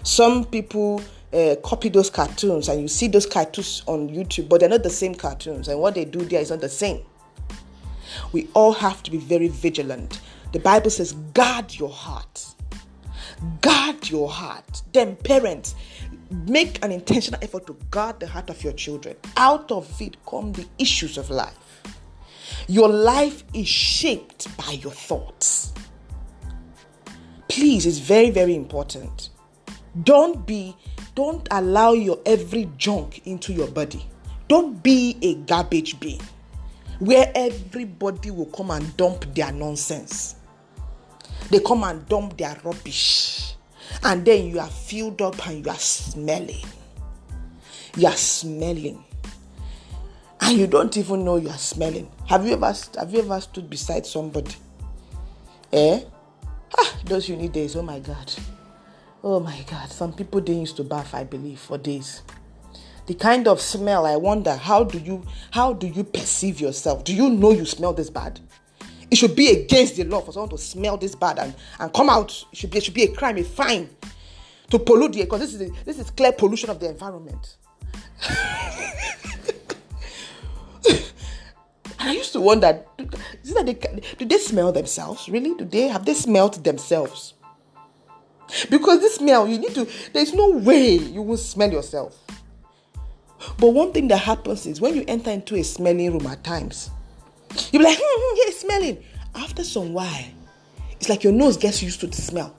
some 0.03 0.43
people 0.43 1.01
uh, 1.31 1.55
copy 1.63 1.87
those 1.87 2.09
cartoons 2.09 2.67
and 2.67 2.81
you 2.81 2.89
see 2.89 3.07
those 3.07 3.25
cartoons 3.25 3.83
on 3.85 4.09
YouTube, 4.09 4.49
but 4.49 4.59
they're 4.59 4.67
not 4.67 4.83
the 4.83 4.89
same 4.89 5.15
cartoons, 5.15 5.69
and 5.69 5.79
what 5.79 5.95
they 5.95 6.03
do 6.03 6.19
there 6.25 6.41
is 6.41 6.49
not 6.49 6.59
the 6.59 6.67
same. 6.67 6.99
We 8.33 8.49
all 8.53 8.73
have 8.73 9.01
to 9.03 9.11
be 9.11 9.17
very 9.17 9.47
vigilant. 9.47 10.19
The 10.51 10.59
Bible 10.59 10.89
says, 10.89 11.13
guard 11.13 11.73
your 11.73 11.87
heart 11.87 12.55
Guard 13.61 14.09
your 14.09 14.29
heart. 14.29 14.81
Then, 14.93 15.15
parents, 15.15 15.75
make 16.29 16.83
an 16.83 16.91
intentional 16.91 17.39
effort 17.43 17.67
to 17.67 17.77
guard 17.91 18.19
the 18.19 18.27
heart 18.27 18.49
of 18.49 18.63
your 18.63 18.73
children. 18.73 19.15
Out 19.37 19.71
of 19.71 20.01
it 20.01 20.17
come 20.25 20.51
the 20.53 20.65
issues 20.77 21.17
of 21.17 21.29
life. 21.29 21.83
Your 22.67 22.89
life 22.89 23.43
is 23.53 23.67
shaped 23.67 24.55
by 24.57 24.71
your 24.73 24.91
thoughts. 24.91 25.73
Please, 27.47 27.85
it's 27.85 27.97
very, 27.97 28.29
very 28.29 28.55
important. 28.55 29.29
Don't 30.03 30.45
be 30.45 30.75
don't 31.15 31.47
allow 31.51 31.91
your 31.91 32.17
every 32.25 32.69
junk 32.77 33.27
into 33.27 33.51
your 33.51 33.67
body. 33.67 34.05
Don't 34.47 34.81
be 34.81 35.17
a 35.21 35.35
garbage 35.35 35.99
bin 35.99 36.19
where 36.99 37.29
everybody 37.35 38.31
will 38.31 38.45
come 38.45 38.71
and 38.71 38.95
dump 38.95 39.25
their 39.35 39.51
nonsense. 39.51 40.35
They 41.49 41.59
come 41.59 41.83
and 41.83 42.07
dump 42.07 42.37
their 42.37 42.57
rubbish. 42.63 43.55
And 44.03 44.23
then 44.25 44.47
you 44.47 44.59
are 44.59 44.69
filled 44.69 45.21
up 45.21 45.47
and 45.47 45.65
you 45.65 45.71
are 45.71 45.77
smelling. 45.77 46.65
You 47.97 48.07
are 48.07 48.15
smelling. 48.15 49.03
And 50.41 50.57
you 50.57 50.67
don't 50.67 50.95
even 50.95 51.25
know 51.25 51.37
you 51.37 51.49
are 51.49 51.57
smelling. 51.57 52.09
Have 52.27 52.45
you 52.45 52.53
ever 52.53 52.73
have 52.97 53.13
you 53.13 53.19
ever 53.19 53.41
stood 53.41 53.69
beside 53.69 54.05
somebody? 54.05 54.55
Eh? 55.73 56.01
Ah, 56.77 56.95
those 57.05 57.29
uni 57.29 57.47
days, 57.47 57.75
oh 57.75 57.81
my 57.81 57.99
god. 57.99 58.33
Oh 59.23 59.39
my 59.39 59.63
god. 59.69 59.89
Some 59.89 60.13
people 60.13 60.39
didn't 60.39 60.61
used 60.61 60.77
to 60.77 60.83
bath, 60.83 61.13
I 61.13 61.23
believe, 61.23 61.59
for 61.59 61.77
days 61.77 62.21
the 63.09 63.15
kind 63.15 63.47
of 63.47 63.59
smell 63.59 64.05
i 64.05 64.15
wonder 64.15 64.55
how 64.55 64.83
do 64.83 64.99
you 64.99 65.25
how 65.49 65.73
do 65.73 65.87
you 65.87 66.03
perceive 66.03 66.61
yourself 66.61 67.03
do 67.03 67.11
you 67.11 67.27
know 67.27 67.49
you 67.49 67.65
smell 67.65 67.91
this 67.91 68.07
bad 68.07 68.39
it 69.11 69.17
should 69.17 69.35
be 69.35 69.49
against 69.51 69.95
the 69.95 70.03
law 70.03 70.21
for 70.21 70.31
someone 70.31 70.49
to 70.49 70.57
smell 70.57 70.97
this 70.97 71.15
bad 71.15 71.39
and, 71.39 71.55
and 71.79 71.93
come 71.93 72.09
out. 72.09 72.45
It 72.51 72.57
should 72.57 72.71
be 72.71 72.77
it 72.77 72.83
should 72.83 72.93
be 72.93 73.03
a 73.03 73.11
crime 73.11 73.37
a 73.37 73.43
fine 73.43 73.89
to 74.69 74.79
pollute 74.79 75.13
the 75.13 75.19
air 75.19 75.25
because 75.25 75.41
this 75.41 75.53
is 75.53 75.71
this 75.83 75.99
is 75.99 76.09
clear 76.11 76.31
pollution 76.31 76.69
of 76.69 76.79
the 76.79 76.89
environment. 76.89 77.57
And 81.99 82.09
i 82.11 82.13
used 82.13 82.31
to 82.31 82.39
wonder 82.39 82.81
do, 82.97 83.05
that 83.53 83.65
they, 83.65 83.73
do 84.17 84.25
they 84.25 84.37
smell 84.37 84.71
themselves 84.71 85.27
really? 85.27 85.53
Do 85.53 85.65
they 85.65 85.89
have 85.89 86.05
they 86.05 86.13
smelled 86.13 86.63
themselves? 86.63 87.33
Because 88.69 89.01
this 89.01 89.15
smell 89.15 89.47
you 89.47 89.57
need 89.59 89.75
to 89.75 89.85
there's 90.13 90.33
no 90.33 90.49
way 90.49 90.93
you 90.93 91.21
will 91.21 91.37
smell 91.37 91.71
yourself. 91.71 92.17
But 93.57 93.69
one 93.69 93.91
thing 93.91 94.07
that 94.09 94.17
happens 94.17 94.65
is 94.65 94.79
when 94.79 94.95
you 94.95 95.03
enter 95.07 95.31
into 95.31 95.55
a 95.55 95.63
smelling 95.63 96.13
room 96.13 96.27
at 96.27 96.43
times, 96.43 96.89
you'll 97.71 97.81
be 97.81 97.89
like, 97.89 97.97
hmm, 98.01 98.03
hmm, 98.03 98.37
yeah, 98.37 98.49
it's 98.49 98.61
smelling. 98.61 99.03
After 99.35 99.63
some 99.63 99.93
while, 99.93 100.25
it's 100.99 101.09
like 101.09 101.23
your 101.23 101.33
nose 101.33 101.57
gets 101.57 101.81
used 101.81 101.99
to 102.01 102.07
the 102.07 102.15
smell 102.15 102.55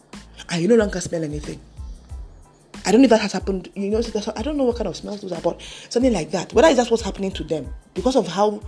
and 0.49 0.62
you 0.62 0.68
no 0.68 0.76
longer 0.76 1.00
smell 1.00 1.23
anything. 1.23 1.61
I 2.87 2.92
don't 2.92 3.02
know 3.02 3.04
if 3.04 3.11
that 3.11 3.20
has 3.20 3.32
happened. 3.32 3.70
You 3.75 3.90
know, 3.90 4.02
I 4.37 4.42
don't 4.42 4.56
know 4.56 4.64
what 4.64 4.76
kind 4.76 4.88
of 4.88 4.97
smells 4.97 5.20
those 5.20 5.32
are, 5.32 5.40
but 5.40 5.61
something 5.90 6.12
like 6.12 6.30
that. 6.30 6.52
Whether 6.52 6.68
it's 6.68 6.78
just 6.78 6.90
what's 6.90 7.02
happening 7.02 7.30
to 7.32 7.44
them 7.44 7.73
because 7.94 8.16
of 8.16 8.26
how 8.26 8.62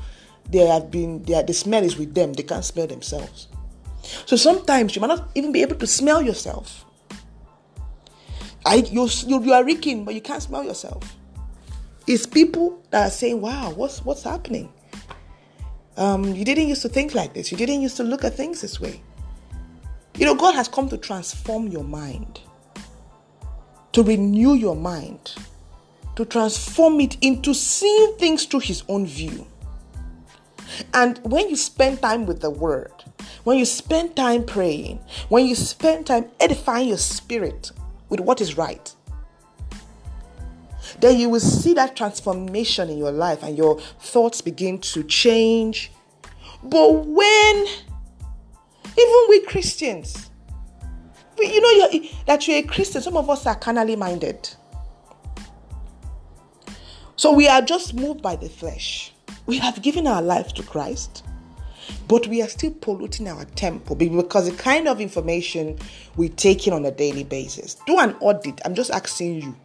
they 0.51 0.59
have 0.67 0.91
been, 0.91 1.23
they 1.23 1.35
are, 1.35 1.43
the 1.43 1.55
smell 1.55 1.83
is 1.83 1.97
with 1.97 2.15
them. 2.15 2.33
They 2.35 2.43
can't 2.43 2.65
smell 2.65 2.87
themselves. 2.87 3.49
So 4.27 4.37
sometimes 4.37 4.95
you 4.95 5.01
might 5.01 5.09
not 5.09 5.31
even 5.35 5.53
be 5.53 5.63
able 5.63 5.77
to 5.77 5.87
smell 5.87 6.21
yourself. 6.21 6.85
I, 8.65 8.77
you, 8.77 9.09
you, 9.27 9.43
you 9.43 9.53
are 9.53 9.65
reeking, 9.65 10.05
but 10.05 10.15
you 10.15 10.21
can't 10.21 10.43
smell 10.43 10.63
yourself. 10.63 11.17
It's 12.07 12.27
people 12.27 12.83
that 12.91 13.09
are 13.09 13.11
saying, 13.11 13.41
wow, 13.41 13.73
what's, 13.73 14.05
what's 14.05 14.23
happening? 14.23 14.73
Um, 15.97 16.25
you 16.35 16.45
didn't 16.45 16.69
used 16.69 16.83
to 16.83 16.89
think 16.89 17.15
like 17.15 17.35
this. 17.35 17.51
You 17.51 17.59
didn't 17.59 17.83
used 17.83 17.97
to 17.99 18.05
look 18.05 18.25
at 18.25 18.35
things 18.35 18.61
this 18.61 18.81
way. 18.81 19.03
You 20.17 20.27
know, 20.27 20.35
God 20.35 20.55
has 20.55 20.69
come 20.69 20.89
to 20.89 20.99
transform 20.99 21.69
your 21.69 21.85
mind, 21.85 22.41
to 23.93 24.03
renew 24.03 24.55
your 24.55 24.77
mind, 24.77 25.35
to 26.17 26.25
transform 26.25 27.01
it 27.01 27.17
into 27.21 27.55
seeing 27.55 28.15
things 28.19 28.45
through 28.45 28.61
His 28.61 28.83
own 28.89 29.07
view. 29.07 29.47
And 30.95 31.19
when 31.25 31.49
you 31.49 31.57
spend 31.57 32.01
time 32.01 32.27
with 32.27 32.41
the 32.41 32.51
Word, 32.51 32.93
when 33.45 33.59
you 33.59 33.65
spend 33.65 34.17
time 34.17 34.45
praying, 34.45 35.01
when 35.29 35.47
you 35.47 35.55
spend 35.55 36.07
time 36.07 36.27
edifying 36.41 36.89
your 36.89 36.99
spirit 36.99 37.73
with 38.09 38.21
what 38.21 38.41
is 38.41 38.57
right, 38.57 38.95
then 41.03 41.19
you 41.19 41.29
will 41.29 41.41
see 41.41 41.75
that 41.75 41.97
transformation 41.97 42.89
in 42.89 42.97
your 42.97 43.11
life 43.11 43.43
and 43.43 43.59
your 43.59 43.79
thoughts 43.81 44.41
begin 44.41 44.79
to 44.79 45.03
change. 45.03 45.91
But 46.63 46.93
when, 46.93 47.67
even 48.97 49.25
we 49.29 49.41
Christians, 49.41 50.31
you 51.37 51.61
know 51.61 51.71
you're, 51.71 52.05
that 52.27 52.47
you're 52.47 52.59
a 52.59 52.63
Christian, 52.63 53.03
some 53.03 53.17
of 53.17 53.29
us 53.29 53.47
are 53.47 53.57
carnally 53.57 53.97
minded. 53.97 54.49
So 57.17 57.33
we 57.33 57.49
are 57.49 57.63
just 57.63 57.95
moved 57.95 58.23
by 58.23 58.37
the 58.37 58.49
flesh. 58.49 59.13
We 59.47 59.59
have 59.59 59.83
given 59.83 60.07
our 60.07 60.23
life 60.23 60.55
to 60.55 60.63
Christ, 60.63 61.25
but 62.07 62.29
we 62.29 62.43
are 62.43 62.49
still 62.49 62.75
polluting 62.81 63.27
our 63.27 63.45
temple 63.45 63.97
because 63.97 64.49
the 64.49 64.57
kind 64.57 64.87
of 64.87 65.01
information 65.01 65.81
we 66.15 66.29
take 66.29 66.69
in 66.69 66.73
on 66.73 66.85
a 66.85 66.93
daily 66.93 67.25
basis. 67.25 67.75
Do 67.89 67.99
an 67.99 68.15
audit. 68.21 68.61
I'm 68.65 68.77
just 68.77 68.93
asking 68.93 69.43
you 69.43 69.57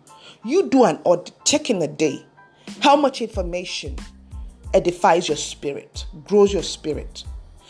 you 0.47 0.69
do 0.69 0.85
an 0.85 0.99
audit, 1.03 1.33
check 1.45 1.69
in 1.69 1.81
a 1.81 1.87
day 1.87 2.25
how 2.81 2.95
much 2.95 3.21
information 3.21 3.95
edifies 4.73 5.27
your 5.27 5.37
spirit, 5.37 6.05
grows 6.25 6.53
your 6.53 6.63
spirit, 6.63 7.23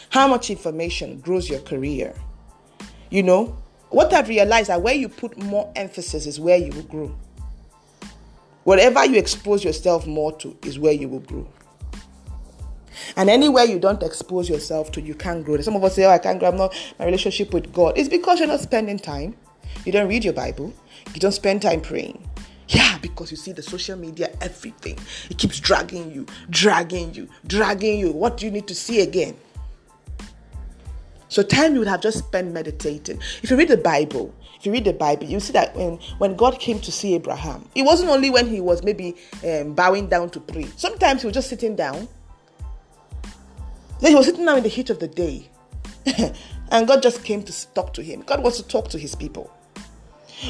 how 0.09 0.27
much 0.27 0.49
information 0.49 1.19
grows 1.19 1.49
your 1.49 1.59
career. 1.59 2.13
You 3.09 3.23
know, 3.23 3.57
what 3.89 4.13
I've 4.13 4.27
realized 4.27 4.69
that 4.69 4.81
where 4.81 4.93
you 4.93 5.07
put 5.09 5.37
more 5.37 5.71
emphasis 5.75 6.25
is 6.25 6.39
where 6.39 6.57
you 6.57 6.71
will 6.71 6.83
grow. 6.83 7.15
Whatever 8.63 9.05
you 9.05 9.17
expose 9.17 9.63
yourself 9.63 10.05
more 10.05 10.33
to 10.39 10.57
is 10.63 10.77
where 10.77 10.91
you 10.91 11.07
will 11.07 11.21
grow. 11.21 11.47
And 13.15 13.29
anywhere 13.29 13.63
you 13.63 13.79
don't 13.79 14.03
expose 14.03 14.49
yourself 14.49 14.91
to, 14.93 15.01
you 15.01 15.15
can't 15.15 15.45
grow. 15.45 15.59
Some 15.61 15.75
of 15.75 15.83
us 15.83 15.95
say, 15.95 16.05
Oh, 16.05 16.09
I 16.09 16.17
can't 16.17 16.39
grow. 16.39 16.49
I'm 16.49 16.57
not 16.57 16.75
my 16.99 17.05
relationship 17.05 17.53
with 17.53 17.71
God. 17.71 17.97
It's 17.97 18.09
because 18.09 18.39
you're 18.39 18.47
not 18.47 18.59
spending 18.59 18.99
time. 18.99 19.35
You 19.85 19.91
don't 19.91 20.09
read 20.09 20.25
your 20.25 20.33
Bible. 20.33 20.73
You 21.13 21.19
don't 21.19 21.31
spend 21.31 21.61
time 21.61 21.79
praying. 21.79 22.27
Yeah, 22.69 22.97
because 22.97 23.31
you 23.31 23.37
see 23.37 23.53
the 23.53 23.61
social 23.61 23.97
media, 23.97 24.29
everything. 24.41 24.99
It 25.29 25.37
keeps 25.37 25.59
dragging 25.59 26.11
you, 26.11 26.25
dragging 26.49 27.13
you, 27.13 27.29
dragging 27.45 27.99
you. 27.99 28.11
What 28.11 28.37
do 28.37 28.45
you 28.45 28.51
need 28.51 28.67
to 28.67 28.75
see 28.75 29.01
again? 29.01 29.37
So 31.29 31.43
time 31.43 31.73
you 31.73 31.79
would 31.79 31.87
have 31.87 32.01
just 32.01 32.19
spent 32.19 32.53
meditating. 32.53 33.21
If 33.43 33.51
you 33.51 33.57
read 33.57 33.67
the 33.67 33.77
Bible, 33.77 34.33
if 34.59 34.65
you 34.65 34.71
read 34.71 34.85
the 34.85 34.93
Bible, 34.93 35.25
you 35.25 35.39
see 35.39 35.53
that 35.53 35.75
when, 35.75 35.97
when 36.17 36.35
God 36.35 36.59
came 36.59 36.79
to 36.79 36.91
see 36.91 37.15
Abraham, 37.15 37.67
it 37.75 37.83
wasn't 37.83 38.09
only 38.09 38.29
when 38.29 38.47
he 38.47 38.61
was 38.61 38.83
maybe 38.83 39.15
um, 39.45 39.73
bowing 39.73 40.07
down 40.07 40.29
to 40.31 40.39
pray. 40.39 40.67
Sometimes 40.77 41.21
he 41.21 41.27
was 41.27 41.33
just 41.33 41.49
sitting 41.49 41.75
down. 41.75 42.07
Then 43.99 44.11
he 44.11 44.15
was 44.15 44.25
sitting 44.25 44.45
down 44.45 44.57
in 44.57 44.63
the 44.63 44.69
heat 44.69 44.89
of 44.89 44.99
the 44.99 45.07
day. 45.07 45.49
and 46.71 46.87
God 46.87 47.01
just 47.01 47.23
came 47.23 47.43
to 47.43 47.73
talk 47.73 47.93
to 47.93 48.03
him. 48.03 48.21
God 48.21 48.41
wants 48.41 48.57
to 48.57 48.67
talk 48.67 48.89
to 48.89 48.97
his 48.97 49.15
people. 49.15 49.51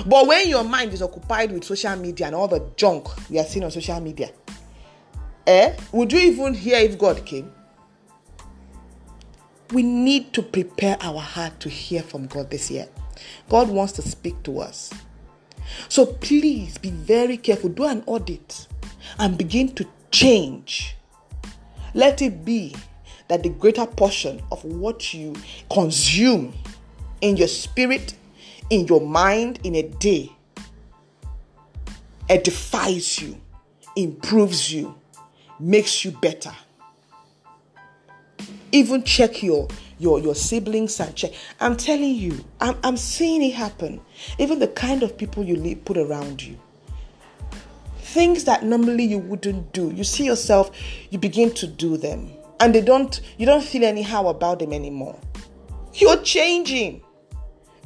But 0.05 0.27
when 0.27 0.49
your 0.49 0.63
mind 0.63 0.93
is 0.93 1.01
occupied 1.01 1.51
with 1.51 1.63
social 1.63 1.95
media 1.95 2.27
and 2.27 2.35
all 2.35 2.47
the 2.47 2.71
junk 2.75 3.07
we 3.29 3.39
are 3.39 3.45
seeing 3.45 3.63
on 3.63 3.71
social 3.71 3.99
media, 3.99 4.31
eh, 5.45 5.75
would 5.91 6.11
you 6.11 6.19
even 6.19 6.53
hear 6.53 6.79
if 6.79 6.97
God 6.97 7.25
came? 7.25 7.51
We 9.71 9.83
need 9.83 10.33
to 10.33 10.41
prepare 10.41 10.97
our 11.01 11.19
heart 11.19 11.59
to 11.61 11.69
hear 11.69 12.01
from 12.01 12.27
God 12.27 12.49
this 12.49 12.71
year. 12.71 12.87
God 13.49 13.69
wants 13.69 13.93
to 13.93 14.01
speak 14.01 14.41
to 14.43 14.59
us. 14.59 14.93
So 15.89 16.05
please 16.05 16.77
be 16.77 16.91
very 16.91 17.37
careful. 17.37 17.69
Do 17.69 17.85
an 17.85 18.03
audit 18.05 18.67
and 19.19 19.37
begin 19.37 19.73
to 19.75 19.85
change. 20.11 20.95
Let 21.93 22.21
it 22.21 22.45
be 22.45 22.75
that 23.27 23.43
the 23.43 23.49
greater 23.49 23.85
portion 23.85 24.41
of 24.51 24.63
what 24.63 25.13
you 25.13 25.35
consume 25.71 26.53
in 27.21 27.37
your 27.37 27.47
spirit 27.47 28.15
in 28.69 28.87
your 28.87 29.01
mind 29.01 29.59
in 29.63 29.75
a 29.75 29.83
day 29.83 30.31
edifies 32.29 33.21
you, 33.21 33.39
improves 33.95 34.71
you, 34.71 34.95
makes 35.59 36.03
you 36.03 36.11
better. 36.11 36.53
Even 38.71 39.03
check 39.03 39.41
your 39.41 39.67
your 39.99 40.19
your 40.19 40.35
siblings 40.35 40.99
and 40.99 41.15
check. 41.15 41.31
I'm 41.59 41.75
telling 41.77 42.15
you, 42.15 42.43
I'm, 42.59 42.77
I'm 42.83 42.97
seeing 42.97 43.41
it 43.41 43.53
happen. 43.53 44.01
Even 44.37 44.59
the 44.59 44.67
kind 44.67 45.03
of 45.03 45.17
people 45.17 45.43
you 45.43 45.75
put 45.75 45.97
around 45.97 46.43
you. 46.43 46.59
Things 47.99 48.43
that 48.45 48.63
normally 48.63 49.03
you 49.03 49.19
wouldn't 49.19 49.73
do. 49.73 49.91
You 49.91 50.03
see 50.03 50.25
yourself, 50.25 50.71
you 51.09 51.17
begin 51.17 51.53
to 51.55 51.67
do 51.67 51.97
them. 51.97 52.31
And 52.59 52.73
they 52.73 52.81
don't 52.81 53.19
you 53.37 53.45
don't 53.45 53.63
feel 53.63 53.83
anyhow 53.83 54.27
about 54.27 54.59
them 54.59 54.73
anymore. 54.73 55.17
You're 55.93 56.21
changing. 56.21 57.01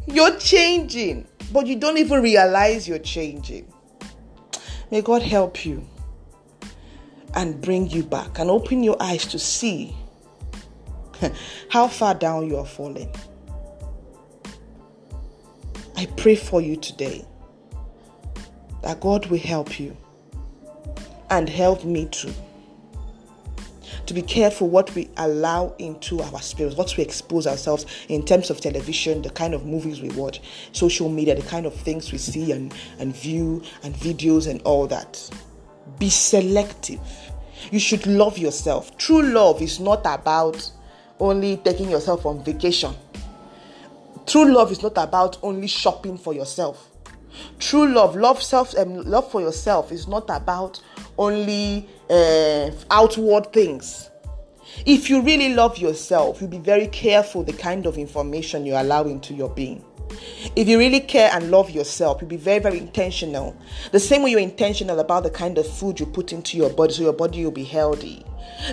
You're 0.08 0.38
changing, 0.38 1.28
but 1.52 1.68
you 1.68 1.76
don't 1.78 1.98
even 1.98 2.22
realize 2.22 2.88
you're 2.88 3.00
changing. 3.00 3.72
May 4.90 5.02
God 5.02 5.22
help 5.22 5.66
you 5.66 5.88
and 7.36 7.62
bring 7.62 7.90
you 7.90 8.04
back 8.04 8.40
and 8.40 8.50
open 8.50 8.84
your 8.84 9.02
eyes 9.02 9.26
to 9.28 9.40
see 9.40 9.96
how 11.70 11.88
far 11.88 12.14
down 12.14 12.48
you 12.50 12.58
are 12.58 12.66
falling. 12.66 13.10
I 15.96 16.08
pray 16.18 16.36
for 16.36 16.62
you 16.62 16.76
today 16.76 17.26
that 18.82 19.00
God 19.00 19.28
will 19.28 19.40
help 19.40 19.80
you 19.80 19.96
and 21.30 21.48
help 21.48 21.86
me 21.86 22.08
too. 22.08 22.34
To 24.06 24.14
be 24.14 24.22
careful 24.22 24.70
what 24.70 24.94
we 24.96 25.10
allow 25.18 25.74
into 25.80 26.22
our 26.22 26.42
spirits, 26.42 26.76
what 26.76 26.96
we 26.98 27.04
expose 27.04 27.48
ourselves 27.48 27.86
in 28.10 28.26
terms 28.26 28.50
of 28.50 28.60
television, 28.60 29.22
the 29.22 29.30
kind 29.30 29.54
of 29.54 29.66
movies 29.66 30.02
we 30.02 30.10
watch, 30.10 30.42
social 30.72 31.10
media, 31.10 31.36
the 31.36 31.48
kind 31.48 31.66
of 31.66 31.74
things 31.74 32.12
we 32.12 32.18
see 32.18 32.52
and, 32.52 32.74
and 33.00 33.16
view, 33.16 33.64
and 33.84 33.94
videos 33.96 34.50
and 34.50 34.62
all 34.64 34.88
that. 34.88 35.30
Be 36.00 36.10
selective. 36.10 37.00
You 37.72 37.80
should 37.80 38.08
love 38.08 38.38
yourself. 38.38 38.98
True 38.98 39.22
love 39.22 39.62
is 39.62 39.80
not 39.80 40.02
about 40.06 40.72
only 41.20 41.58
taking 41.58 41.90
yourself 41.90 42.26
on 42.26 42.44
vacation. 42.44 42.94
True 44.26 44.52
love 44.52 44.72
is 44.72 44.82
not 44.82 44.94
about 44.98 45.38
only 45.44 45.68
shopping 45.68 46.18
for 46.18 46.34
yourself. 46.34 46.90
True 47.60 47.88
love, 47.88 48.16
love 48.16 48.42
self, 48.42 48.78
um, 48.78 49.04
love 49.04 49.32
for 49.32 49.42
yourself 49.42 49.92
is 49.92 50.08
not 50.08 50.30
about 50.30 50.82
only 51.22 51.88
uh, 52.10 52.72
outward 52.90 53.54
things. 53.54 54.10
If 54.86 55.10
you 55.10 55.22
really 55.22 55.54
love 55.54 55.78
yourself, 55.78 56.42
you'll 56.42 56.50
be 56.50 56.58
very 56.58 56.88
careful 56.88 57.44
the 57.44 57.54
kind 57.54 57.86
of 57.86 57.98
information 57.98 58.66
you 58.66 58.74
allow 58.74 59.04
into 59.04 59.34
your 59.34 59.50
being. 59.50 59.86
If 60.56 60.68
you 60.68 60.80
really 60.80 61.00
care 61.02 61.30
and 61.34 61.52
love 61.52 61.70
yourself, 61.70 62.22
you'll 62.22 62.30
be 62.30 62.38
very, 62.38 62.60
very 62.60 62.80
intentional. 62.80 63.56
The 63.92 64.00
same 64.00 64.24
way 64.24 64.32
you're 64.32 64.40
intentional 64.40 65.00
about 65.00 65.24
the 65.24 65.30
kind 65.30 65.58
of 65.58 65.68
food 65.68 66.00
you 66.00 66.08
put 66.08 66.34
into 66.34 66.58
your 66.58 66.72
body, 66.72 66.94
so 66.94 67.04
your 67.04 67.14
body 67.14 67.44
will 67.44 67.52
be 67.52 67.64
healthy. 67.64 68.26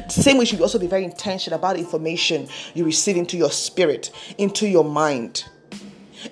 The 0.07 0.23
same 0.23 0.39
way 0.39 0.43
you 0.43 0.47
should 0.47 0.63
also 0.63 0.79
be 0.79 0.87
very 0.87 1.05
intentional 1.05 1.59
about 1.59 1.75
the 1.75 1.81
information 1.81 2.49
you 2.75 2.85
receive 2.85 3.17
into 3.17 3.37
your 3.37 3.51
spirit, 3.51 4.11
into 4.39 4.67
your 4.67 4.85
mind. 4.85 5.45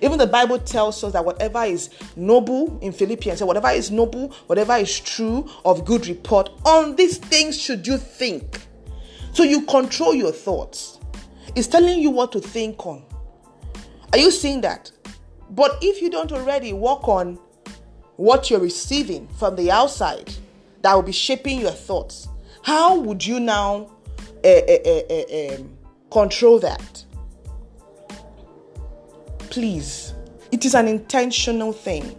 Even 0.03 0.19
the 0.19 0.27
Bible 0.27 0.59
tells 0.59 1.03
us 1.05 1.13
that 1.13 1.25
whatever 1.25 1.65
is 1.65 1.91
noble 2.17 2.79
in 2.81 2.93
Philippians, 2.93 3.43
whatever 3.43 3.69
is 3.69 3.91
noble, 3.91 4.29
whatever 4.47 4.75
is 4.75 4.99
true, 5.01 5.49
of 5.65 5.85
good 5.85 6.07
report, 6.07 6.51
on 6.65 6.97
these 6.97 7.19
things 7.19 7.61
should 7.61 7.87
you 7.87 7.99
think. 7.99 8.61
So 9.33 9.43
you 9.43 9.63
control 9.63 10.15
your 10.15 10.33
thoughts. 10.33 10.99
It's 11.55 11.69
telling 11.69 12.01
you 12.01 12.11
what 12.11 12.33
to 12.33 12.41
think 12.41 12.85
on. 12.87 13.05
Are 14.13 14.19
you 14.19 14.31
seeing 14.31 14.61
that? 14.63 14.91
But 15.51 15.79
if 15.83 16.03
you 16.03 16.11
don't 16.11 16.33
already 16.33 16.73
work 16.73 17.07
on 17.09 17.39
what 18.17 18.51
you're 18.51 18.61
receiving 18.61 19.29
from 19.29 19.57
the 19.57 19.71
outside, 19.71 20.33
that 20.83 20.95
will 20.95 21.03
be 21.03 21.13
shaping 21.13 21.61
your 21.61 21.71
thoughts. 21.71 22.29
How 22.63 22.99
would 22.99 23.25
you 23.25 23.41
now 23.41 23.91
uh, 24.45 24.49
uh, 24.49 25.01
uh, 25.11 25.59
control 26.11 26.59
that? 26.61 27.05
Please, 29.51 30.15
it 30.53 30.65
is 30.65 30.75
an 30.75 30.89
intentional 30.89 31.73
thing. 31.73 32.17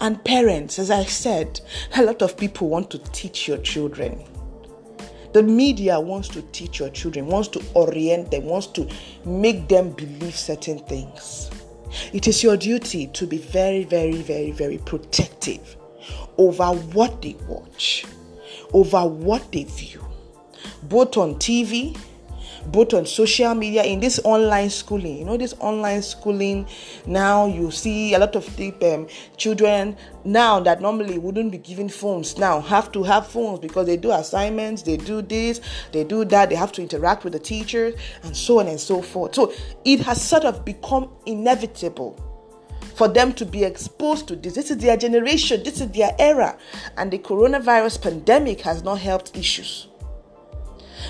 And 0.00 0.22
parents, 0.24 0.78
as 0.78 0.90
I 0.90 1.04
said, 1.04 1.60
a 1.94 2.02
lot 2.02 2.22
of 2.22 2.36
people 2.36 2.68
want 2.68 2.90
to 2.90 2.98
teach 2.98 3.46
your 3.46 3.58
children. 3.58 4.24
The 5.32 5.42
media 5.42 5.98
wants 6.00 6.28
to 6.30 6.42
teach 6.52 6.80
your 6.80 6.90
children, 6.90 7.26
wants 7.26 7.48
to 7.48 7.62
orient 7.74 8.30
them, 8.30 8.44
wants 8.44 8.66
to 8.68 8.88
make 9.24 9.68
them 9.68 9.90
believe 9.90 10.36
certain 10.36 10.80
things. 10.80 11.50
It 12.12 12.26
is 12.26 12.42
your 12.42 12.56
duty 12.56 13.06
to 13.08 13.26
be 13.26 13.38
very, 13.38 13.84
very, 13.84 14.22
very, 14.22 14.50
very 14.50 14.78
protective 14.78 15.76
over 16.36 16.66
what 16.66 17.22
they 17.22 17.36
watch, 17.46 18.04
over 18.72 19.06
what 19.06 19.52
they 19.52 19.64
view, 19.64 20.04
both 20.82 21.16
on 21.16 21.36
TV, 21.36 21.96
both 22.66 22.94
on 22.94 23.06
social 23.06 23.54
media 23.54 23.82
in 23.82 24.00
this 24.00 24.20
online 24.24 24.70
schooling 24.70 25.18
you 25.18 25.24
know 25.24 25.36
this 25.36 25.54
online 25.60 26.02
schooling 26.02 26.66
now 27.06 27.46
you 27.46 27.70
see 27.70 28.14
a 28.14 28.18
lot 28.18 28.34
of 28.36 28.60
um, 28.82 29.06
children 29.36 29.96
now 30.24 30.60
that 30.60 30.80
normally 30.80 31.18
wouldn't 31.18 31.50
be 31.50 31.58
given 31.58 31.88
phones 31.88 32.38
now 32.38 32.60
have 32.60 32.92
to 32.92 33.02
have 33.02 33.26
phones 33.26 33.58
because 33.58 33.86
they 33.86 33.96
do 33.96 34.12
assignments 34.12 34.82
they 34.82 34.96
do 34.96 35.22
this 35.22 35.60
they 35.92 36.04
do 36.04 36.24
that 36.24 36.48
they 36.48 36.54
have 36.54 36.72
to 36.72 36.82
interact 36.82 37.24
with 37.24 37.32
the 37.32 37.38
teachers 37.38 37.94
and 38.22 38.36
so 38.36 38.60
on 38.60 38.68
and 38.68 38.78
so 38.78 39.02
forth 39.02 39.34
so 39.34 39.52
it 39.84 40.00
has 40.00 40.22
sort 40.22 40.44
of 40.44 40.64
become 40.64 41.10
inevitable 41.26 42.18
for 42.94 43.08
them 43.08 43.32
to 43.32 43.46
be 43.46 43.64
exposed 43.64 44.28
to 44.28 44.36
this. 44.36 44.54
This 44.54 44.70
is 44.70 44.76
their 44.78 44.96
generation, 44.96 45.62
this 45.62 45.80
is 45.80 45.88
their 45.88 46.14
era, 46.18 46.58
and 46.96 47.10
the 47.10 47.18
coronavirus 47.18 48.02
pandemic 48.02 48.60
has 48.60 48.82
not 48.82 48.98
helped 48.98 49.36
issues. 49.36 49.88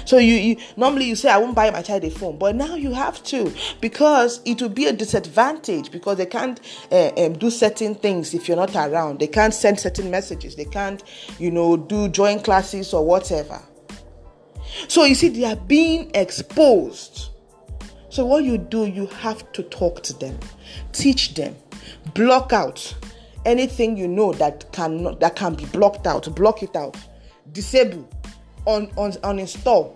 So 0.05 0.19
you, 0.19 0.35
you 0.35 0.57
normally 0.77 1.07
you 1.07 1.17
say 1.17 1.31
I 1.31 1.39
won't 1.39 1.55
buy 1.55 1.71
my 1.71 1.83
child 1.83 2.05
a 2.05 2.11
phone, 2.11 2.39
but 2.39 2.57
now 2.57 2.75
you 2.75 2.93
have 2.93 3.23
to 3.25 3.53
because 3.81 4.41
it 4.45 4.61
will 4.61 4.69
be 4.69 4.87
a 4.87 4.93
disadvantage 4.93 5.91
because 5.91 6.19
they 6.19 6.27
can't 6.27 6.61
uh, 6.91 7.11
um, 7.17 7.35
do 7.35 7.51
certain 7.51 7.95
things 7.95 8.35
if 8.35 8.49
you're 8.49 8.57
not 8.57 8.75
around. 8.75 9.21
They 9.21 9.27
can't 9.27 9.55
send 9.55 9.81
certain 9.81 10.11
messages. 10.11 10.57
They 10.57 10.65
can't, 10.65 11.03
you 11.39 11.51
know, 11.51 11.77
do 11.77 12.09
join 12.09 12.41
classes 12.41 12.93
or 12.93 13.05
whatever. 13.05 13.63
So 14.89 15.05
you 15.05 15.15
see, 15.15 15.29
they 15.29 15.45
are 15.45 15.57
being 15.57 16.11
exposed. 16.15 17.31
So 18.09 18.27
what 18.27 18.45
you 18.45 18.59
do, 18.59 18.87
you 18.87 19.07
have 19.07 19.51
to 19.53 19.63
talk 19.65 20.03
to 20.05 20.13
them, 20.13 20.39
teach 20.93 21.35
them, 21.35 21.57
block 22.15 22.53
out 22.53 22.95
anything 23.45 23.97
you 23.97 24.07
know 24.07 24.33
that 24.35 24.71
can 24.73 25.19
that 25.19 25.37
can 25.37 25.55
be 25.55 25.65
blocked 25.67 26.07
out. 26.07 26.35
Block 26.35 26.63
it 26.63 26.77
out, 26.77 26.97
disable 27.53 28.09
on, 28.66 28.90
on, 28.96 29.12
uninstall, 29.12 29.94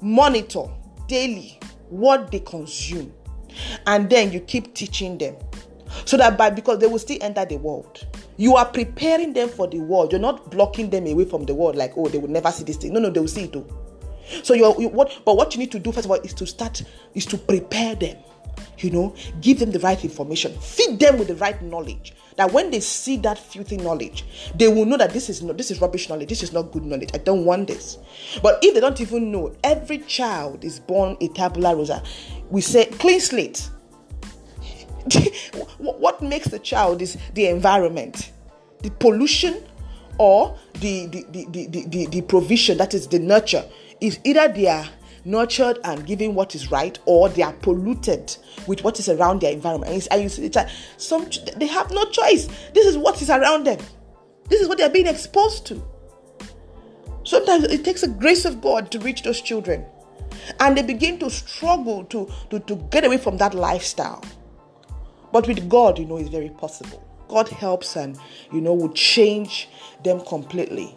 monitor 0.00 0.64
daily 1.06 1.58
what 1.88 2.30
they 2.30 2.40
consume, 2.40 3.12
and 3.86 4.08
then 4.10 4.32
you 4.32 4.40
keep 4.40 4.74
teaching 4.74 5.18
them 5.18 5.36
so 6.04 6.16
that 6.16 6.36
by 6.36 6.50
because 6.50 6.78
they 6.78 6.86
will 6.86 6.98
still 6.98 7.18
enter 7.20 7.44
the 7.44 7.56
world. 7.56 8.06
You 8.36 8.56
are 8.56 8.66
preparing 8.66 9.32
them 9.32 9.48
for 9.48 9.66
the 9.66 9.80
world. 9.80 10.12
You're 10.12 10.20
not 10.20 10.50
blocking 10.50 10.90
them 10.90 11.06
away 11.06 11.24
from 11.24 11.44
the 11.44 11.54
world 11.54 11.76
like, 11.76 11.92
oh, 11.96 12.08
they 12.08 12.18
will 12.18 12.28
never 12.28 12.52
see 12.52 12.64
this 12.64 12.76
thing. 12.76 12.92
No, 12.92 13.00
no, 13.00 13.10
they 13.10 13.20
will 13.20 13.28
see 13.28 13.44
it 13.44 13.52
too. 13.52 13.66
So 14.42 14.54
you're 14.54 14.78
you, 14.80 14.88
what 14.88 15.18
but 15.24 15.36
what 15.36 15.54
you 15.54 15.58
need 15.58 15.72
to 15.72 15.78
do 15.78 15.90
first 15.90 16.04
of 16.04 16.10
all 16.10 16.20
is 16.20 16.34
to 16.34 16.46
start 16.46 16.82
is 17.14 17.26
to 17.26 17.38
prepare 17.38 17.94
them. 17.94 18.16
You 18.78 18.90
know, 18.90 19.14
give 19.40 19.58
them 19.58 19.72
the 19.72 19.80
right 19.80 20.02
information, 20.04 20.56
feed 20.60 21.00
them 21.00 21.18
with 21.18 21.28
the 21.28 21.36
right 21.36 21.60
knowledge 21.62 22.14
that 22.38 22.52
when 22.52 22.70
they 22.70 22.78
see 22.78 23.16
that 23.16 23.36
filthy 23.36 23.76
knowledge, 23.76 24.24
they 24.54 24.68
will 24.68 24.84
know 24.84 24.96
that 24.96 25.12
this 25.12 25.28
is 25.28 25.42
not 25.42 25.58
this 25.58 25.72
is 25.72 25.80
rubbish 25.80 26.08
knowledge, 26.08 26.28
this 26.28 26.42
is 26.44 26.52
not 26.52 26.70
good 26.70 26.84
knowledge. 26.84 27.10
I 27.12 27.18
don't 27.18 27.44
want 27.44 27.66
this. 27.66 27.98
But 28.42 28.60
if 28.62 28.74
they 28.74 28.80
don't 28.80 29.00
even 29.00 29.32
know, 29.32 29.54
every 29.64 29.98
child 29.98 30.64
is 30.64 30.78
born 30.78 31.16
a 31.20 31.28
tabula 31.28 31.74
rasa. 31.74 32.02
We 32.48 32.60
say 32.60 32.86
clean 32.86 33.20
slate. 33.20 33.68
what 35.78 36.22
makes 36.22 36.46
the 36.46 36.60
child 36.60 37.02
is 37.02 37.18
the 37.34 37.46
environment, 37.46 38.30
the 38.82 38.90
pollution, 38.92 39.64
or 40.18 40.56
the 40.74 41.06
the, 41.06 41.26
the, 41.30 41.66
the, 41.66 41.86
the, 41.86 42.06
the 42.06 42.22
provision 42.22 42.78
that 42.78 42.94
is 42.94 43.08
the 43.08 43.18
nurture 43.18 43.64
is 44.00 44.20
either 44.22 44.46
their 44.46 44.88
nurtured 45.24 45.78
and 45.84 46.06
given 46.06 46.34
what 46.34 46.54
is 46.54 46.70
right, 46.70 46.98
or 47.04 47.28
they 47.28 47.42
are 47.42 47.52
polluted 47.54 48.36
with 48.66 48.84
what 48.84 48.98
is 48.98 49.08
around 49.08 49.40
their 49.40 49.52
environment. 49.52 49.92
And, 49.92 50.08
and 50.10 50.22
you 50.22 50.28
see, 50.28 50.48
like 50.48 50.68
some 50.96 51.28
they 51.56 51.66
have 51.66 51.90
no 51.90 52.04
choice. 52.10 52.48
This 52.74 52.86
is 52.86 52.96
what 52.96 53.20
is 53.22 53.30
around 53.30 53.64
them. 53.64 53.78
This 54.48 54.60
is 54.60 54.68
what 54.68 54.78
they 54.78 54.84
are 54.84 54.90
being 54.90 55.06
exposed 55.06 55.66
to. 55.66 55.82
Sometimes 57.24 57.64
it 57.64 57.84
takes 57.84 58.00
the 58.00 58.08
grace 58.08 58.44
of 58.44 58.60
God 58.60 58.90
to 58.90 58.98
reach 59.00 59.22
those 59.22 59.40
children, 59.40 59.84
and 60.60 60.76
they 60.76 60.82
begin 60.82 61.18
to 61.18 61.30
struggle 61.30 62.04
to 62.04 62.30
to, 62.50 62.60
to 62.60 62.76
get 62.90 63.04
away 63.04 63.18
from 63.18 63.36
that 63.38 63.54
lifestyle. 63.54 64.24
But 65.32 65.46
with 65.46 65.68
God, 65.68 65.98
you 65.98 66.06
know, 66.06 66.16
it's 66.16 66.30
very 66.30 66.48
possible. 66.48 67.04
God 67.28 67.48
helps 67.48 67.96
and 67.96 68.18
you 68.52 68.60
know 68.60 68.72
will 68.72 68.92
change 68.92 69.68
them 70.02 70.20
completely. 70.22 70.96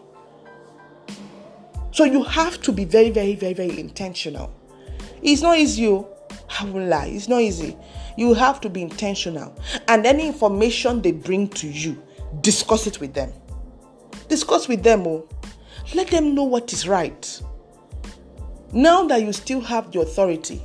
So 1.91 2.05
you 2.05 2.23
have 2.23 2.61
to 2.61 2.71
be 2.71 2.85
very, 2.85 3.09
very, 3.09 3.35
very, 3.35 3.53
very 3.53 3.79
intentional. 3.79 4.53
It's 5.21 5.41
not 5.41 5.57
easy. 5.57 5.87
Oh. 5.87 6.07
I 6.59 6.65
won't 6.65 6.87
lie. 6.87 7.07
It's 7.07 7.27
not 7.27 7.41
easy. 7.41 7.77
You 8.17 8.33
have 8.33 8.61
to 8.61 8.69
be 8.69 8.81
intentional. 8.81 9.57
And 9.87 10.05
any 10.05 10.27
information 10.27 11.01
they 11.01 11.11
bring 11.11 11.47
to 11.49 11.67
you, 11.67 12.01
discuss 12.41 12.87
it 12.87 12.99
with 12.99 13.13
them. 13.13 13.31
Discuss 14.27 14.67
with 14.67 14.83
them. 14.83 15.05
Oh. 15.05 15.27
Let 15.93 16.07
them 16.07 16.35
know 16.35 16.43
what 16.43 16.71
is 16.71 16.87
right. 16.87 17.41
Now 18.71 19.05
that 19.07 19.21
you 19.21 19.33
still 19.33 19.59
have 19.61 19.91
the 19.91 19.99
authority, 19.99 20.61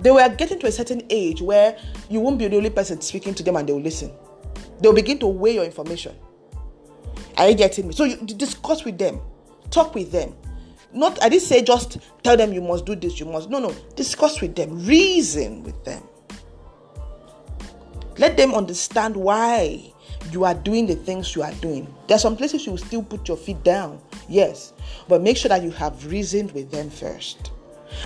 they 0.00 0.10
were 0.10 0.28
getting 0.28 0.58
to 0.60 0.66
a 0.66 0.72
certain 0.72 1.02
age 1.08 1.40
where 1.40 1.78
you 2.08 2.20
won't 2.20 2.38
be 2.38 2.48
the 2.48 2.56
only 2.56 2.70
person 2.70 3.00
speaking 3.00 3.34
to 3.34 3.42
them 3.42 3.56
and 3.56 3.68
they 3.68 3.72
will 3.72 3.80
listen. 3.80 4.12
They'll 4.80 4.94
begin 4.94 5.18
to 5.20 5.26
weigh 5.26 5.54
your 5.54 5.64
information. 5.64 6.14
Are 7.36 7.48
you 7.48 7.54
getting 7.54 7.88
me? 7.88 7.94
So 7.94 8.04
you 8.04 8.16
discuss 8.16 8.84
with 8.84 8.98
them, 8.98 9.20
talk 9.70 9.94
with 9.94 10.12
them, 10.12 10.34
not, 10.92 11.22
I 11.22 11.28
didn't 11.28 11.42
say 11.42 11.62
just 11.62 11.98
tell 12.22 12.36
them 12.36 12.52
you 12.52 12.60
must 12.60 12.86
do 12.86 12.94
this, 12.94 13.20
you 13.20 13.26
must. 13.26 13.50
No, 13.50 13.58
no. 13.58 13.74
Discuss 13.94 14.40
with 14.40 14.56
them, 14.56 14.84
reason 14.86 15.62
with 15.62 15.84
them. 15.84 16.02
Let 18.18 18.36
them 18.36 18.54
understand 18.54 19.16
why 19.16 19.92
you 20.30 20.44
are 20.44 20.54
doing 20.54 20.86
the 20.86 20.94
things 20.94 21.34
you 21.34 21.42
are 21.42 21.52
doing. 21.54 21.92
There 22.06 22.16
are 22.16 22.20
some 22.20 22.36
places 22.36 22.66
you 22.66 22.72
will 22.72 22.78
still 22.78 23.02
put 23.02 23.26
your 23.28 23.36
feet 23.36 23.62
down, 23.64 24.00
yes, 24.28 24.72
but 25.08 25.22
make 25.22 25.36
sure 25.36 25.48
that 25.48 25.62
you 25.62 25.70
have 25.70 26.06
reasoned 26.06 26.52
with 26.52 26.70
them 26.70 26.90
first. 26.90 27.52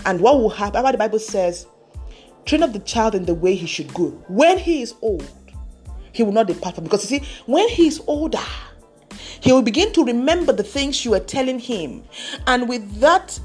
And 0.06 0.20
what 0.20 0.38
will 0.38 0.50
happen? 0.50 0.84
The 0.84 0.98
Bible 0.98 1.18
says, 1.18 1.66
train 2.44 2.62
up 2.62 2.72
the 2.72 2.78
child 2.80 3.14
in 3.14 3.24
the 3.24 3.34
way 3.34 3.54
he 3.54 3.66
should 3.66 3.92
go. 3.92 4.10
When 4.28 4.58
he 4.58 4.82
is 4.82 4.94
old, 5.02 5.28
he 6.12 6.22
will 6.22 6.32
not 6.32 6.46
depart 6.46 6.76
from. 6.76 6.84
Because 6.84 7.10
you 7.10 7.18
see, 7.18 7.26
when 7.46 7.68
he 7.68 7.88
is 7.88 8.00
older, 8.06 8.38
He 9.44 9.52
will 9.52 9.60
begin 9.60 9.92
to 9.92 10.02
remember 10.04 10.54
the 10.54 10.62
things 10.62 11.04
you 11.04 11.12
are 11.12 11.20
telling 11.20 11.58
him. 11.58 12.02
And 12.46 12.66
with 12.66 13.00
that 13.00 13.38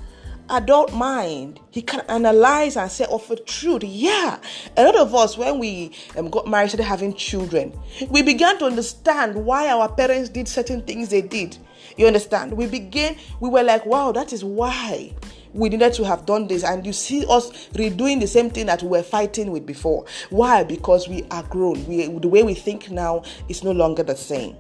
adult 0.50 0.94
mind, 0.94 1.60
he 1.72 1.82
can 1.82 2.00
analyze 2.08 2.78
and 2.78 2.90
say, 2.90 3.06
"Oh, 3.10 3.18
for 3.18 3.36
truth, 3.36 3.84
yeah." 3.84 4.40
A 4.78 4.86
lot 4.86 4.96
of 4.96 5.14
us, 5.14 5.38
when 5.38 5.60
we 5.60 5.92
um, 6.16 6.30
got 6.30 6.48
married, 6.48 6.70
started 6.70 6.86
having 6.86 7.14
children, 7.16 7.78
we 8.10 8.22
began 8.22 8.58
to 8.60 8.66
understand 8.66 9.36
why 9.36 9.68
our 9.68 9.90
parents 9.92 10.30
did 10.30 10.48
certain 10.48 10.84
things 10.84 11.10
they 11.10 11.22
did. 11.22 11.58
You 11.98 12.08
understand? 12.08 12.54
We 12.54 12.68
began, 12.68 13.18
we 13.42 13.50
were 13.50 13.64
like, 13.64 13.86
"Wow, 13.86 14.14
that 14.14 14.32
is 14.32 14.42
why." 14.42 15.14
we 15.52 15.68
needed 15.68 15.92
to 15.92 16.04
have 16.04 16.28
done 16.28 16.46
this 16.48 16.64
and 16.64 16.86
you 16.86 16.94
see 16.94 17.26
us 17.28 17.50
redoing 17.70 18.20
the 18.20 18.28
same 18.28 18.52
thing 18.52 18.68
that 18.68 18.84
we 18.84 18.90
were 18.90 19.02
fighting 19.02 19.50
with 19.50 19.66
before 19.66 20.06
why 20.30 20.64
because 20.64 21.08
we 21.10 21.24
are 21.32 21.42
grown 21.42 21.84
we 21.88 22.06
the 22.20 22.28
way 22.28 22.44
we 22.44 22.54
think 22.54 22.92
now 22.92 23.24
is 23.48 23.64
no 23.64 23.72
longer 23.72 24.04
the 24.04 24.16
same 24.16 24.56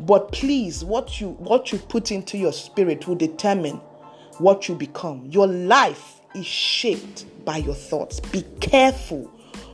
but 0.00 0.32
please 0.32 0.84
what 0.84 1.20
you 1.20 1.30
what 1.30 1.72
you 1.72 1.78
put 1.78 2.10
into 2.10 2.36
your 2.38 2.52
spirit 2.52 3.06
will 3.06 3.14
determine 3.14 3.80
what 4.38 4.68
you 4.68 4.74
become. 4.74 5.26
Your 5.26 5.46
life 5.46 6.20
is 6.34 6.46
shaped 6.46 7.24
by 7.44 7.58
your 7.58 7.74
thoughts. 7.74 8.20
Be 8.20 8.42
careful 8.60 9.24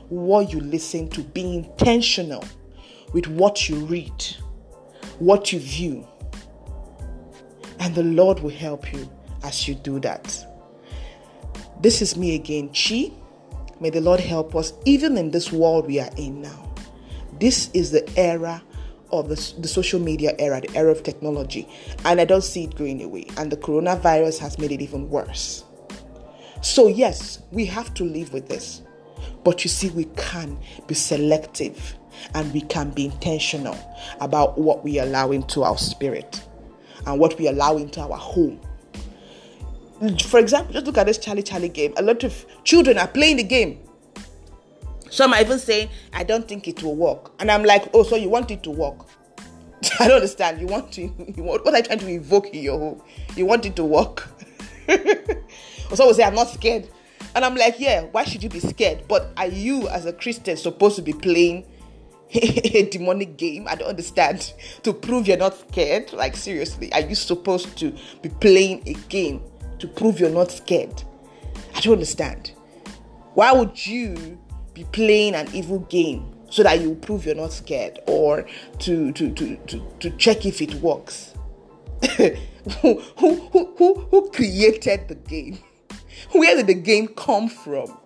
what 0.09 0.51
you 0.51 0.59
listen 0.59 1.09
to. 1.09 1.23
Be 1.23 1.55
intentional 1.55 2.43
with 3.13 3.27
what 3.27 3.69
you 3.69 3.77
read, 3.85 4.23
what 5.19 5.51
you 5.51 5.59
view. 5.59 6.07
And 7.79 7.95
the 7.95 8.03
Lord 8.03 8.39
will 8.41 8.51
help 8.51 8.93
you 8.93 9.09
as 9.43 9.67
you 9.67 9.75
do 9.75 9.99
that. 10.01 10.45
This 11.81 12.01
is 12.01 12.15
me 12.15 12.35
again, 12.35 12.69
Chi. 12.69 13.11
May 13.79 13.89
the 13.89 14.01
Lord 14.01 14.19
help 14.19 14.55
us 14.55 14.73
even 14.85 15.17
in 15.17 15.31
this 15.31 15.51
world 15.51 15.87
we 15.87 15.99
are 15.99 16.11
in 16.15 16.41
now. 16.41 16.75
This 17.39 17.71
is 17.73 17.89
the 17.89 18.07
era 18.15 18.61
of 19.11 19.29
the, 19.29 19.35
the 19.59 19.67
social 19.67 19.99
media 19.99 20.33
era, 20.39 20.61
the 20.61 20.75
era 20.75 20.91
of 20.91 21.03
technology, 21.03 21.67
and 22.05 22.19
I 22.19 22.25
don't 22.25 22.43
see 22.43 22.65
it 22.65 22.75
going 22.75 23.03
away. 23.03 23.27
And 23.37 23.51
the 23.51 23.57
coronavirus 23.57 24.39
has 24.39 24.57
made 24.57 24.71
it 24.71 24.81
even 24.81 25.09
worse. 25.09 25.63
So, 26.61 26.87
yes, 26.87 27.39
we 27.51 27.65
have 27.65 27.93
to 27.95 28.03
live 28.03 28.33
with 28.33 28.47
this. 28.47 28.81
But 29.43 29.63
you 29.63 29.69
see, 29.69 29.89
we 29.89 30.05
can 30.15 30.57
be 30.87 30.93
selective 30.93 31.95
and 32.35 32.53
we 32.53 32.61
can 32.61 32.91
be 32.91 33.05
intentional 33.05 33.77
about 34.19 34.57
what 34.57 34.83
we 34.83 34.99
allow 34.99 35.31
into 35.31 35.63
our 35.63 35.77
spirit 35.77 36.43
and 37.07 37.19
what 37.19 37.37
we 37.39 37.47
allow 37.47 37.77
into 37.77 37.99
our 37.99 38.17
home. 38.17 38.59
For 40.25 40.39
example, 40.39 40.73
just 40.73 40.85
look 40.85 40.97
at 40.97 41.05
this 41.05 41.17
Charlie 41.17 41.43
Charlie 41.43 41.69
game. 41.69 41.93
A 41.97 42.01
lot 42.01 42.23
of 42.23 42.45
children 42.63 42.97
are 42.97 43.07
playing 43.07 43.37
the 43.37 43.43
game 43.43 43.79
some 45.11 45.33
are 45.33 45.41
even 45.41 45.59
saying, 45.59 45.89
I 46.13 46.23
don't 46.23 46.47
think 46.47 46.67
it 46.69 46.81
will 46.81 46.95
work. 46.95 47.33
And 47.39 47.51
I'm 47.51 47.63
like, 47.63 47.89
oh, 47.93 48.03
so 48.03 48.15
you 48.15 48.29
want 48.29 48.49
it 48.49 48.63
to 48.63 48.71
work? 48.71 49.07
I 49.99 50.07
don't 50.07 50.15
understand. 50.15 50.61
You 50.61 50.67
want 50.67 50.91
to, 50.93 51.01
you 51.35 51.43
want, 51.43 51.65
what 51.65 51.73
are 51.73 51.77
you 51.77 51.83
trying 51.83 51.99
to 51.99 52.07
evoke 52.07 52.47
in 52.47 52.63
your 52.63 52.79
home? 52.79 53.01
You 53.35 53.45
want 53.45 53.65
it 53.65 53.75
to 53.75 53.83
work? 53.83 54.29
or 54.87 54.97
someone 55.95 56.15
say, 56.15 56.23
I'm 56.23 56.33
not 56.33 56.47
scared. 56.47 56.89
And 57.35 57.43
I'm 57.43 57.55
like, 57.55 57.77
yeah, 57.77 58.03
why 58.03 58.23
should 58.23 58.41
you 58.41 58.49
be 58.49 58.61
scared? 58.61 59.03
But 59.09 59.31
are 59.35 59.47
you, 59.47 59.89
as 59.89 60.05
a 60.05 60.13
Christian, 60.13 60.55
supposed 60.55 60.95
to 60.95 61.01
be 61.01 61.13
playing 61.13 61.65
a 62.33 62.87
demonic 62.89 63.35
game? 63.35 63.67
I 63.67 63.75
don't 63.75 63.89
understand. 63.89 64.53
To 64.83 64.93
prove 64.93 65.27
you're 65.27 65.37
not 65.37 65.57
scared? 65.57 66.13
Like, 66.13 66.37
seriously, 66.37 66.91
are 66.93 67.01
you 67.01 67.15
supposed 67.15 67.77
to 67.79 67.93
be 68.21 68.29
playing 68.29 68.83
a 68.87 68.93
game 69.09 69.41
to 69.79 69.89
prove 69.89 70.21
you're 70.21 70.29
not 70.29 70.51
scared? 70.51 71.03
I 71.75 71.81
don't 71.81 71.93
understand. 71.93 72.53
Why 73.33 73.51
would 73.51 73.85
you 73.85 74.37
be 74.73 74.83
playing 74.85 75.35
an 75.35 75.47
evil 75.53 75.79
game 75.79 76.33
so 76.49 76.63
that 76.63 76.81
you 76.81 76.95
prove 76.95 77.25
you're 77.25 77.35
not 77.35 77.51
scared 77.51 77.99
or 78.07 78.45
to 78.79 79.11
to 79.13 79.33
to 79.33 79.55
to, 79.67 79.81
to 79.99 80.09
check 80.11 80.45
if 80.45 80.61
it 80.61 80.73
works 80.75 81.33
who, 82.81 82.99
who, 83.17 83.35
who, 83.77 84.07
who 84.09 84.29
created 84.31 85.07
the 85.07 85.15
game 85.15 85.57
where 86.31 86.55
did 86.55 86.67
the 86.67 86.73
game 86.73 87.07
come 87.07 87.47
from 87.47 87.97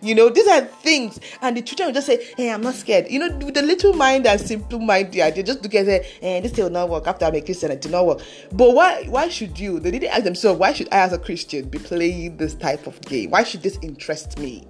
you 0.00 0.16
know, 0.16 0.28
these 0.30 0.48
are 0.48 0.62
things, 0.62 1.20
and 1.42 1.56
the 1.56 1.62
children 1.62 1.88
will 1.88 1.94
just 1.94 2.08
say, 2.08 2.26
Hey, 2.36 2.50
I'm 2.50 2.60
not 2.60 2.74
scared. 2.74 3.08
You 3.08 3.20
know, 3.20 3.36
with 3.38 3.54
the 3.54 3.62
little 3.62 3.92
mind 3.92 4.26
and 4.26 4.40
simple 4.40 4.80
mind, 4.80 5.12
the 5.12 5.22
idea 5.22 5.44
just 5.44 5.62
look 5.62 5.74
and 5.74 5.86
say, 5.86 6.08
Hey, 6.20 6.40
this 6.40 6.52
thing 6.52 6.64
will 6.64 6.72
not 6.72 6.88
work. 6.88 7.06
After 7.06 7.24
I'm 7.24 7.34
a 7.36 7.40
Christian, 7.40 7.70
it 7.70 7.80
did 7.80 7.92
not 7.92 8.06
work. 8.06 8.20
But 8.50 8.74
why 8.74 9.04
why 9.04 9.28
should 9.28 9.58
you? 9.60 9.78
They 9.78 9.92
didn't 9.92 10.10
ask 10.10 10.24
themselves, 10.24 10.58
why 10.58 10.72
should 10.72 10.88
I 10.92 11.02
as 11.02 11.12
a 11.12 11.18
Christian 11.18 11.68
be 11.68 11.78
playing 11.78 12.36
this 12.36 12.54
type 12.54 12.88
of 12.88 13.00
game? 13.02 13.30
Why 13.30 13.44
should 13.44 13.62
this 13.62 13.78
interest 13.80 14.40
me? 14.40 14.66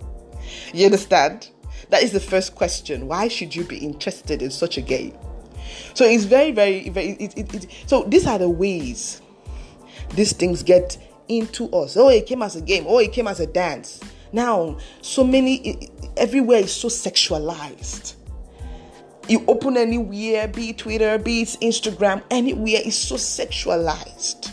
You 0.73 0.87
understand? 0.87 1.51
That 1.91 2.03
is 2.03 2.13
the 2.13 2.21
first 2.21 2.55
question. 2.55 3.07
Why 3.07 3.29
should 3.29 3.55
you 3.55 3.65
be 3.65 3.79
interested 3.79 4.43
in 4.43 4.51
such 4.51 4.79
a 4.79 4.81
game? 4.81 5.17
So 5.95 6.05
it's 6.05 6.25
very, 6.25 6.53
very, 6.53 6.89
very. 6.89 7.11
It, 7.13 7.37
it, 7.37 7.55
it, 7.55 7.67
so 7.87 8.05
these 8.05 8.27
are 8.27 8.39
the 8.39 8.49
ways 8.49 9.23
these 10.15 10.33
things 10.33 10.63
get 10.63 10.97
into 11.29 11.71
us. 11.71 11.97
Oh, 11.97 12.09
it 12.09 12.27
came 12.27 12.43
as 12.43 12.57
a 12.57 12.61
game. 12.61 12.85
Oh, 12.87 12.99
it 12.99 13.13
came 13.13 13.27
as 13.27 13.41
a 13.41 13.47
dance. 13.47 14.01
Now, 14.33 14.79
so 15.01 15.25
many, 15.25 15.91
everywhere 16.17 16.61
is 16.61 16.73
so 16.73 16.89
sexualized. 16.89 18.15
You 19.29 19.45
open 19.47 19.77
anywhere, 19.77 20.49
be 20.49 20.71
it 20.71 20.79
Twitter, 20.79 21.19
be 21.19 21.43
it 21.43 21.49
Instagram, 21.61 22.23
anywhere 22.31 22.81
is 22.85 22.97
so 22.97 23.17
sexualized. 23.17 24.53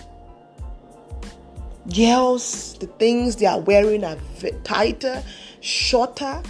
Girls, 1.95 2.77
the 2.77 2.85
things 2.85 3.38
they 3.38 3.47
are 3.47 3.59
wearing 3.59 4.03
are 4.03 4.17
tighter, 4.63 5.23
shorter. 5.61 6.41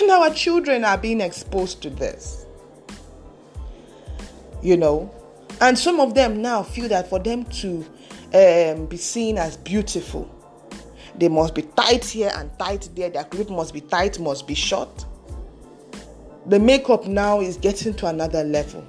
And 0.00 0.10
our 0.10 0.30
children 0.30 0.84
are 0.84 0.96
being 0.96 1.20
exposed 1.20 1.82
to 1.82 1.90
this. 1.90 2.46
You 4.62 4.76
know? 4.76 5.14
And 5.60 5.78
some 5.78 6.00
of 6.00 6.14
them 6.14 6.40
now 6.40 6.62
feel 6.62 6.88
that 6.88 7.08
for 7.08 7.18
them 7.18 7.44
to 7.44 7.84
um, 8.34 8.86
be 8.86 8.96
seen 8.96 9.38
as 9.38 9.56
beautiful, 9.56 10.30
they 11.16 11.28
must 11.28 11.54
be 11.54 11.62
tight 11.62 12.04
here 12.04 12.32
and 12.34 12.50
tight 12.58 12.88
there. 12.94 13.10
Their 13.10 13.24
grip 13.24 13.50
must 13.50 13.74
be 13.74 13.80
tight, 13.80 14.18
must 14.18 14.46
be 14.46 14.54
short. 14.54 15.04
The 16.46 16.58
makeup 16.58 17.06
now 17.06 17.40
is 17.40 17.56
getting 17.56 17.94
to 17.94 18.06
another 18.06 18.42
level. 18.42 18.84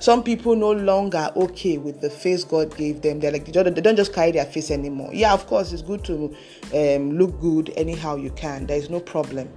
Some 0.00 0.22
people 0.22 0.54
no 0.54 0.70
longer 0.70 1.30
okay 1.34 1.76
with 1.76 2.00
the 2.00 2.08
face 2.08 2.44
God 2.44 2.76
gave 2.76 3.02
them. 3.02 3.18
They're 3.18 3.32
like 3.32 3.46
they 3.46 3.52
don't 3.52 3.96
just 3.96 4.12
carry 4.12 4.30
their 4.30 4.44
face 4.44 4.70
anymore. 4.70 5.10
Yeah, 5.12 5.32
of 5.34 5.46
course, 5.46 5.72
it's 5.72 5.82
good 5.82 6.04
to 6.04 6.34
um, 6.74 7.18
look 7.18 7.40
good 7.40 7.72
anyhow 7.76 8.14
you 8.16 8.30
can. 8.30 8.66
There 8.66 8.76
is 8.76 8.90
no 8.90 9.00
problem, 9.00 9.48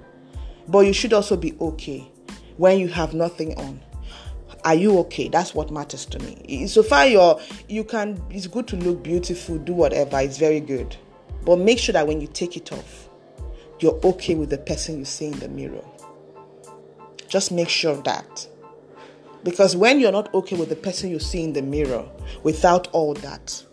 but 0.66 0.80
you 0.80 0.92
should 0.92 1.12
also 1.12 1.36
be 1.36 1.56
okay 1.60 2.10
when 2.56 2.78
you 2.80 2.88
have 2.88 3.14
nothing 3.14 3.56
on. 3.56 3.80
Are 4.64 4.74
you 4.74 4.98
okay? 5.00 5.28
That's 5.28 5.54
what 5.54 5.70
matters 5.70 6.06
to 6.06 6.18
me. 6.20 6.66
So 6.66 6.82
far, 6.82 7.06
you're 7.06 7.40
you 7.68 7.84
can. 7.84 8.20
It's 8.30 8.48
good 8.48 8.66
to 8.68 8.76
look 8.76 9.02
beautiful, 9.02 9.58
do 9.58 9.72
whatever. 9.72 10.20
It's 10.20 10.38
very 10.38 10.60
good, 10.60 10.96
but 11.44 11.58
make 11.58 11.78
sure 11.78 11.92
that 11.92 12.06
when 12.06 12.20
you 12.20 12.26
take 12.26 12.56
it 12.56 12.72
off, 12.72 13.08
you're 13.78 13.98
okay 14.04 14.34
with 14.34 14.50
the 14.50 14.58
person 14.58 14.98
you 14.98 15.04
see 15.04 15.26
in 15.26 15.38
the 15.38 15.48
mirror. 15.48 15.84
Just 17.28 17.52
make 17.52 17.68
sure 17.68 17.96
that. 18.02 18.48
Because 19.44 19.74
when 19.74 19.98
you're 19.98 20.12
not 20.12 20.32
okay 20.34 20.56
with 20.56 20.68
the 20.68 20.76
person 20.76 21.10
you 21.10 21.18
see 21.18 21.42
in 21.42 21.52
the 21.52 21.62
mirror 21.62 22.08
without 22.42 22.88
all 22.88 23.14
that, 23.14 23.64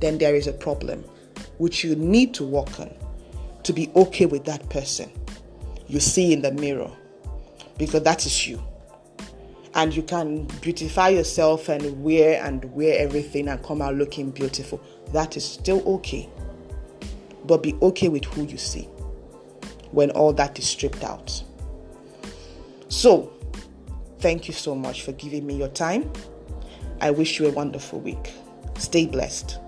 then 0.00 0.18
there 0.18 0.34
is 0.34 0.46
a 0.46 0.52
problem 0.52 1.04
which 1.58 1.84
you 1.84 1.96
need 1.96 2.34
to 2.34 2.44
work 2.44 2.78
on 2.80 2.92
to 3.64 3.72
be 3.72 3.90
okay 3.94 4.26
with 4.26 4.44
that 4.44 4.68
person 4.70 5.10
you 5.88 6.00
see 6.00 6.32
in 6.32 6.42
the 6.42 6.52
mirror 6.52 6.90
because 7.78 8.02
that 8.02 8.24
is 8.26 8.46
you. 8.46 8.62
And 9.74 9.94
you 9.94 10.02
can 10.02 10.44
beautify 10.60 11.10
yourself 11.10 11.68
and 11.68 12.02
wear 12.02 12.44
and 12.44 12.64
wear 12.74 12.98
everything 12.98 13.48
and 13.48 13.62
come 13.62 13.80
out 13.80 13.94
looking 13.94 14.30
beautiful. 14.30 14.80
That 15.12 15.36
is 15.36 15.44
still 15.44 15.82
okay. 15.94 16.28
But 17.46 17.62
be 17.62 17.74
okay 17.80 18.08
with 18.08 18.24
who 18.26 18.44
you 18.44 18.58
see 18.58 18.82
when 19.90 20.10
all 20.10 20.32
that 20.34 20.58
is 20.58 20.66
stripped 20.68 21.02
out. 21.04 21.42
So, 22.88 23.31
Thank 24.22 24.46
you 24.46 24.54
so 24.54 24.76
much 24.76 25.02
for 25.02 25.10
giving 25.10 25.44
me 25.44 25.56
your 25.56 25.66
time. 25.66 26.08
I 27.00 27.10
wish 27.10 27.40
you 27.40 27.48
a 27.48 27.50
wonderful 27.50 27.98
week. 27.98 28.32
Stay 28.78 29.04
blessed. 29.04 29.58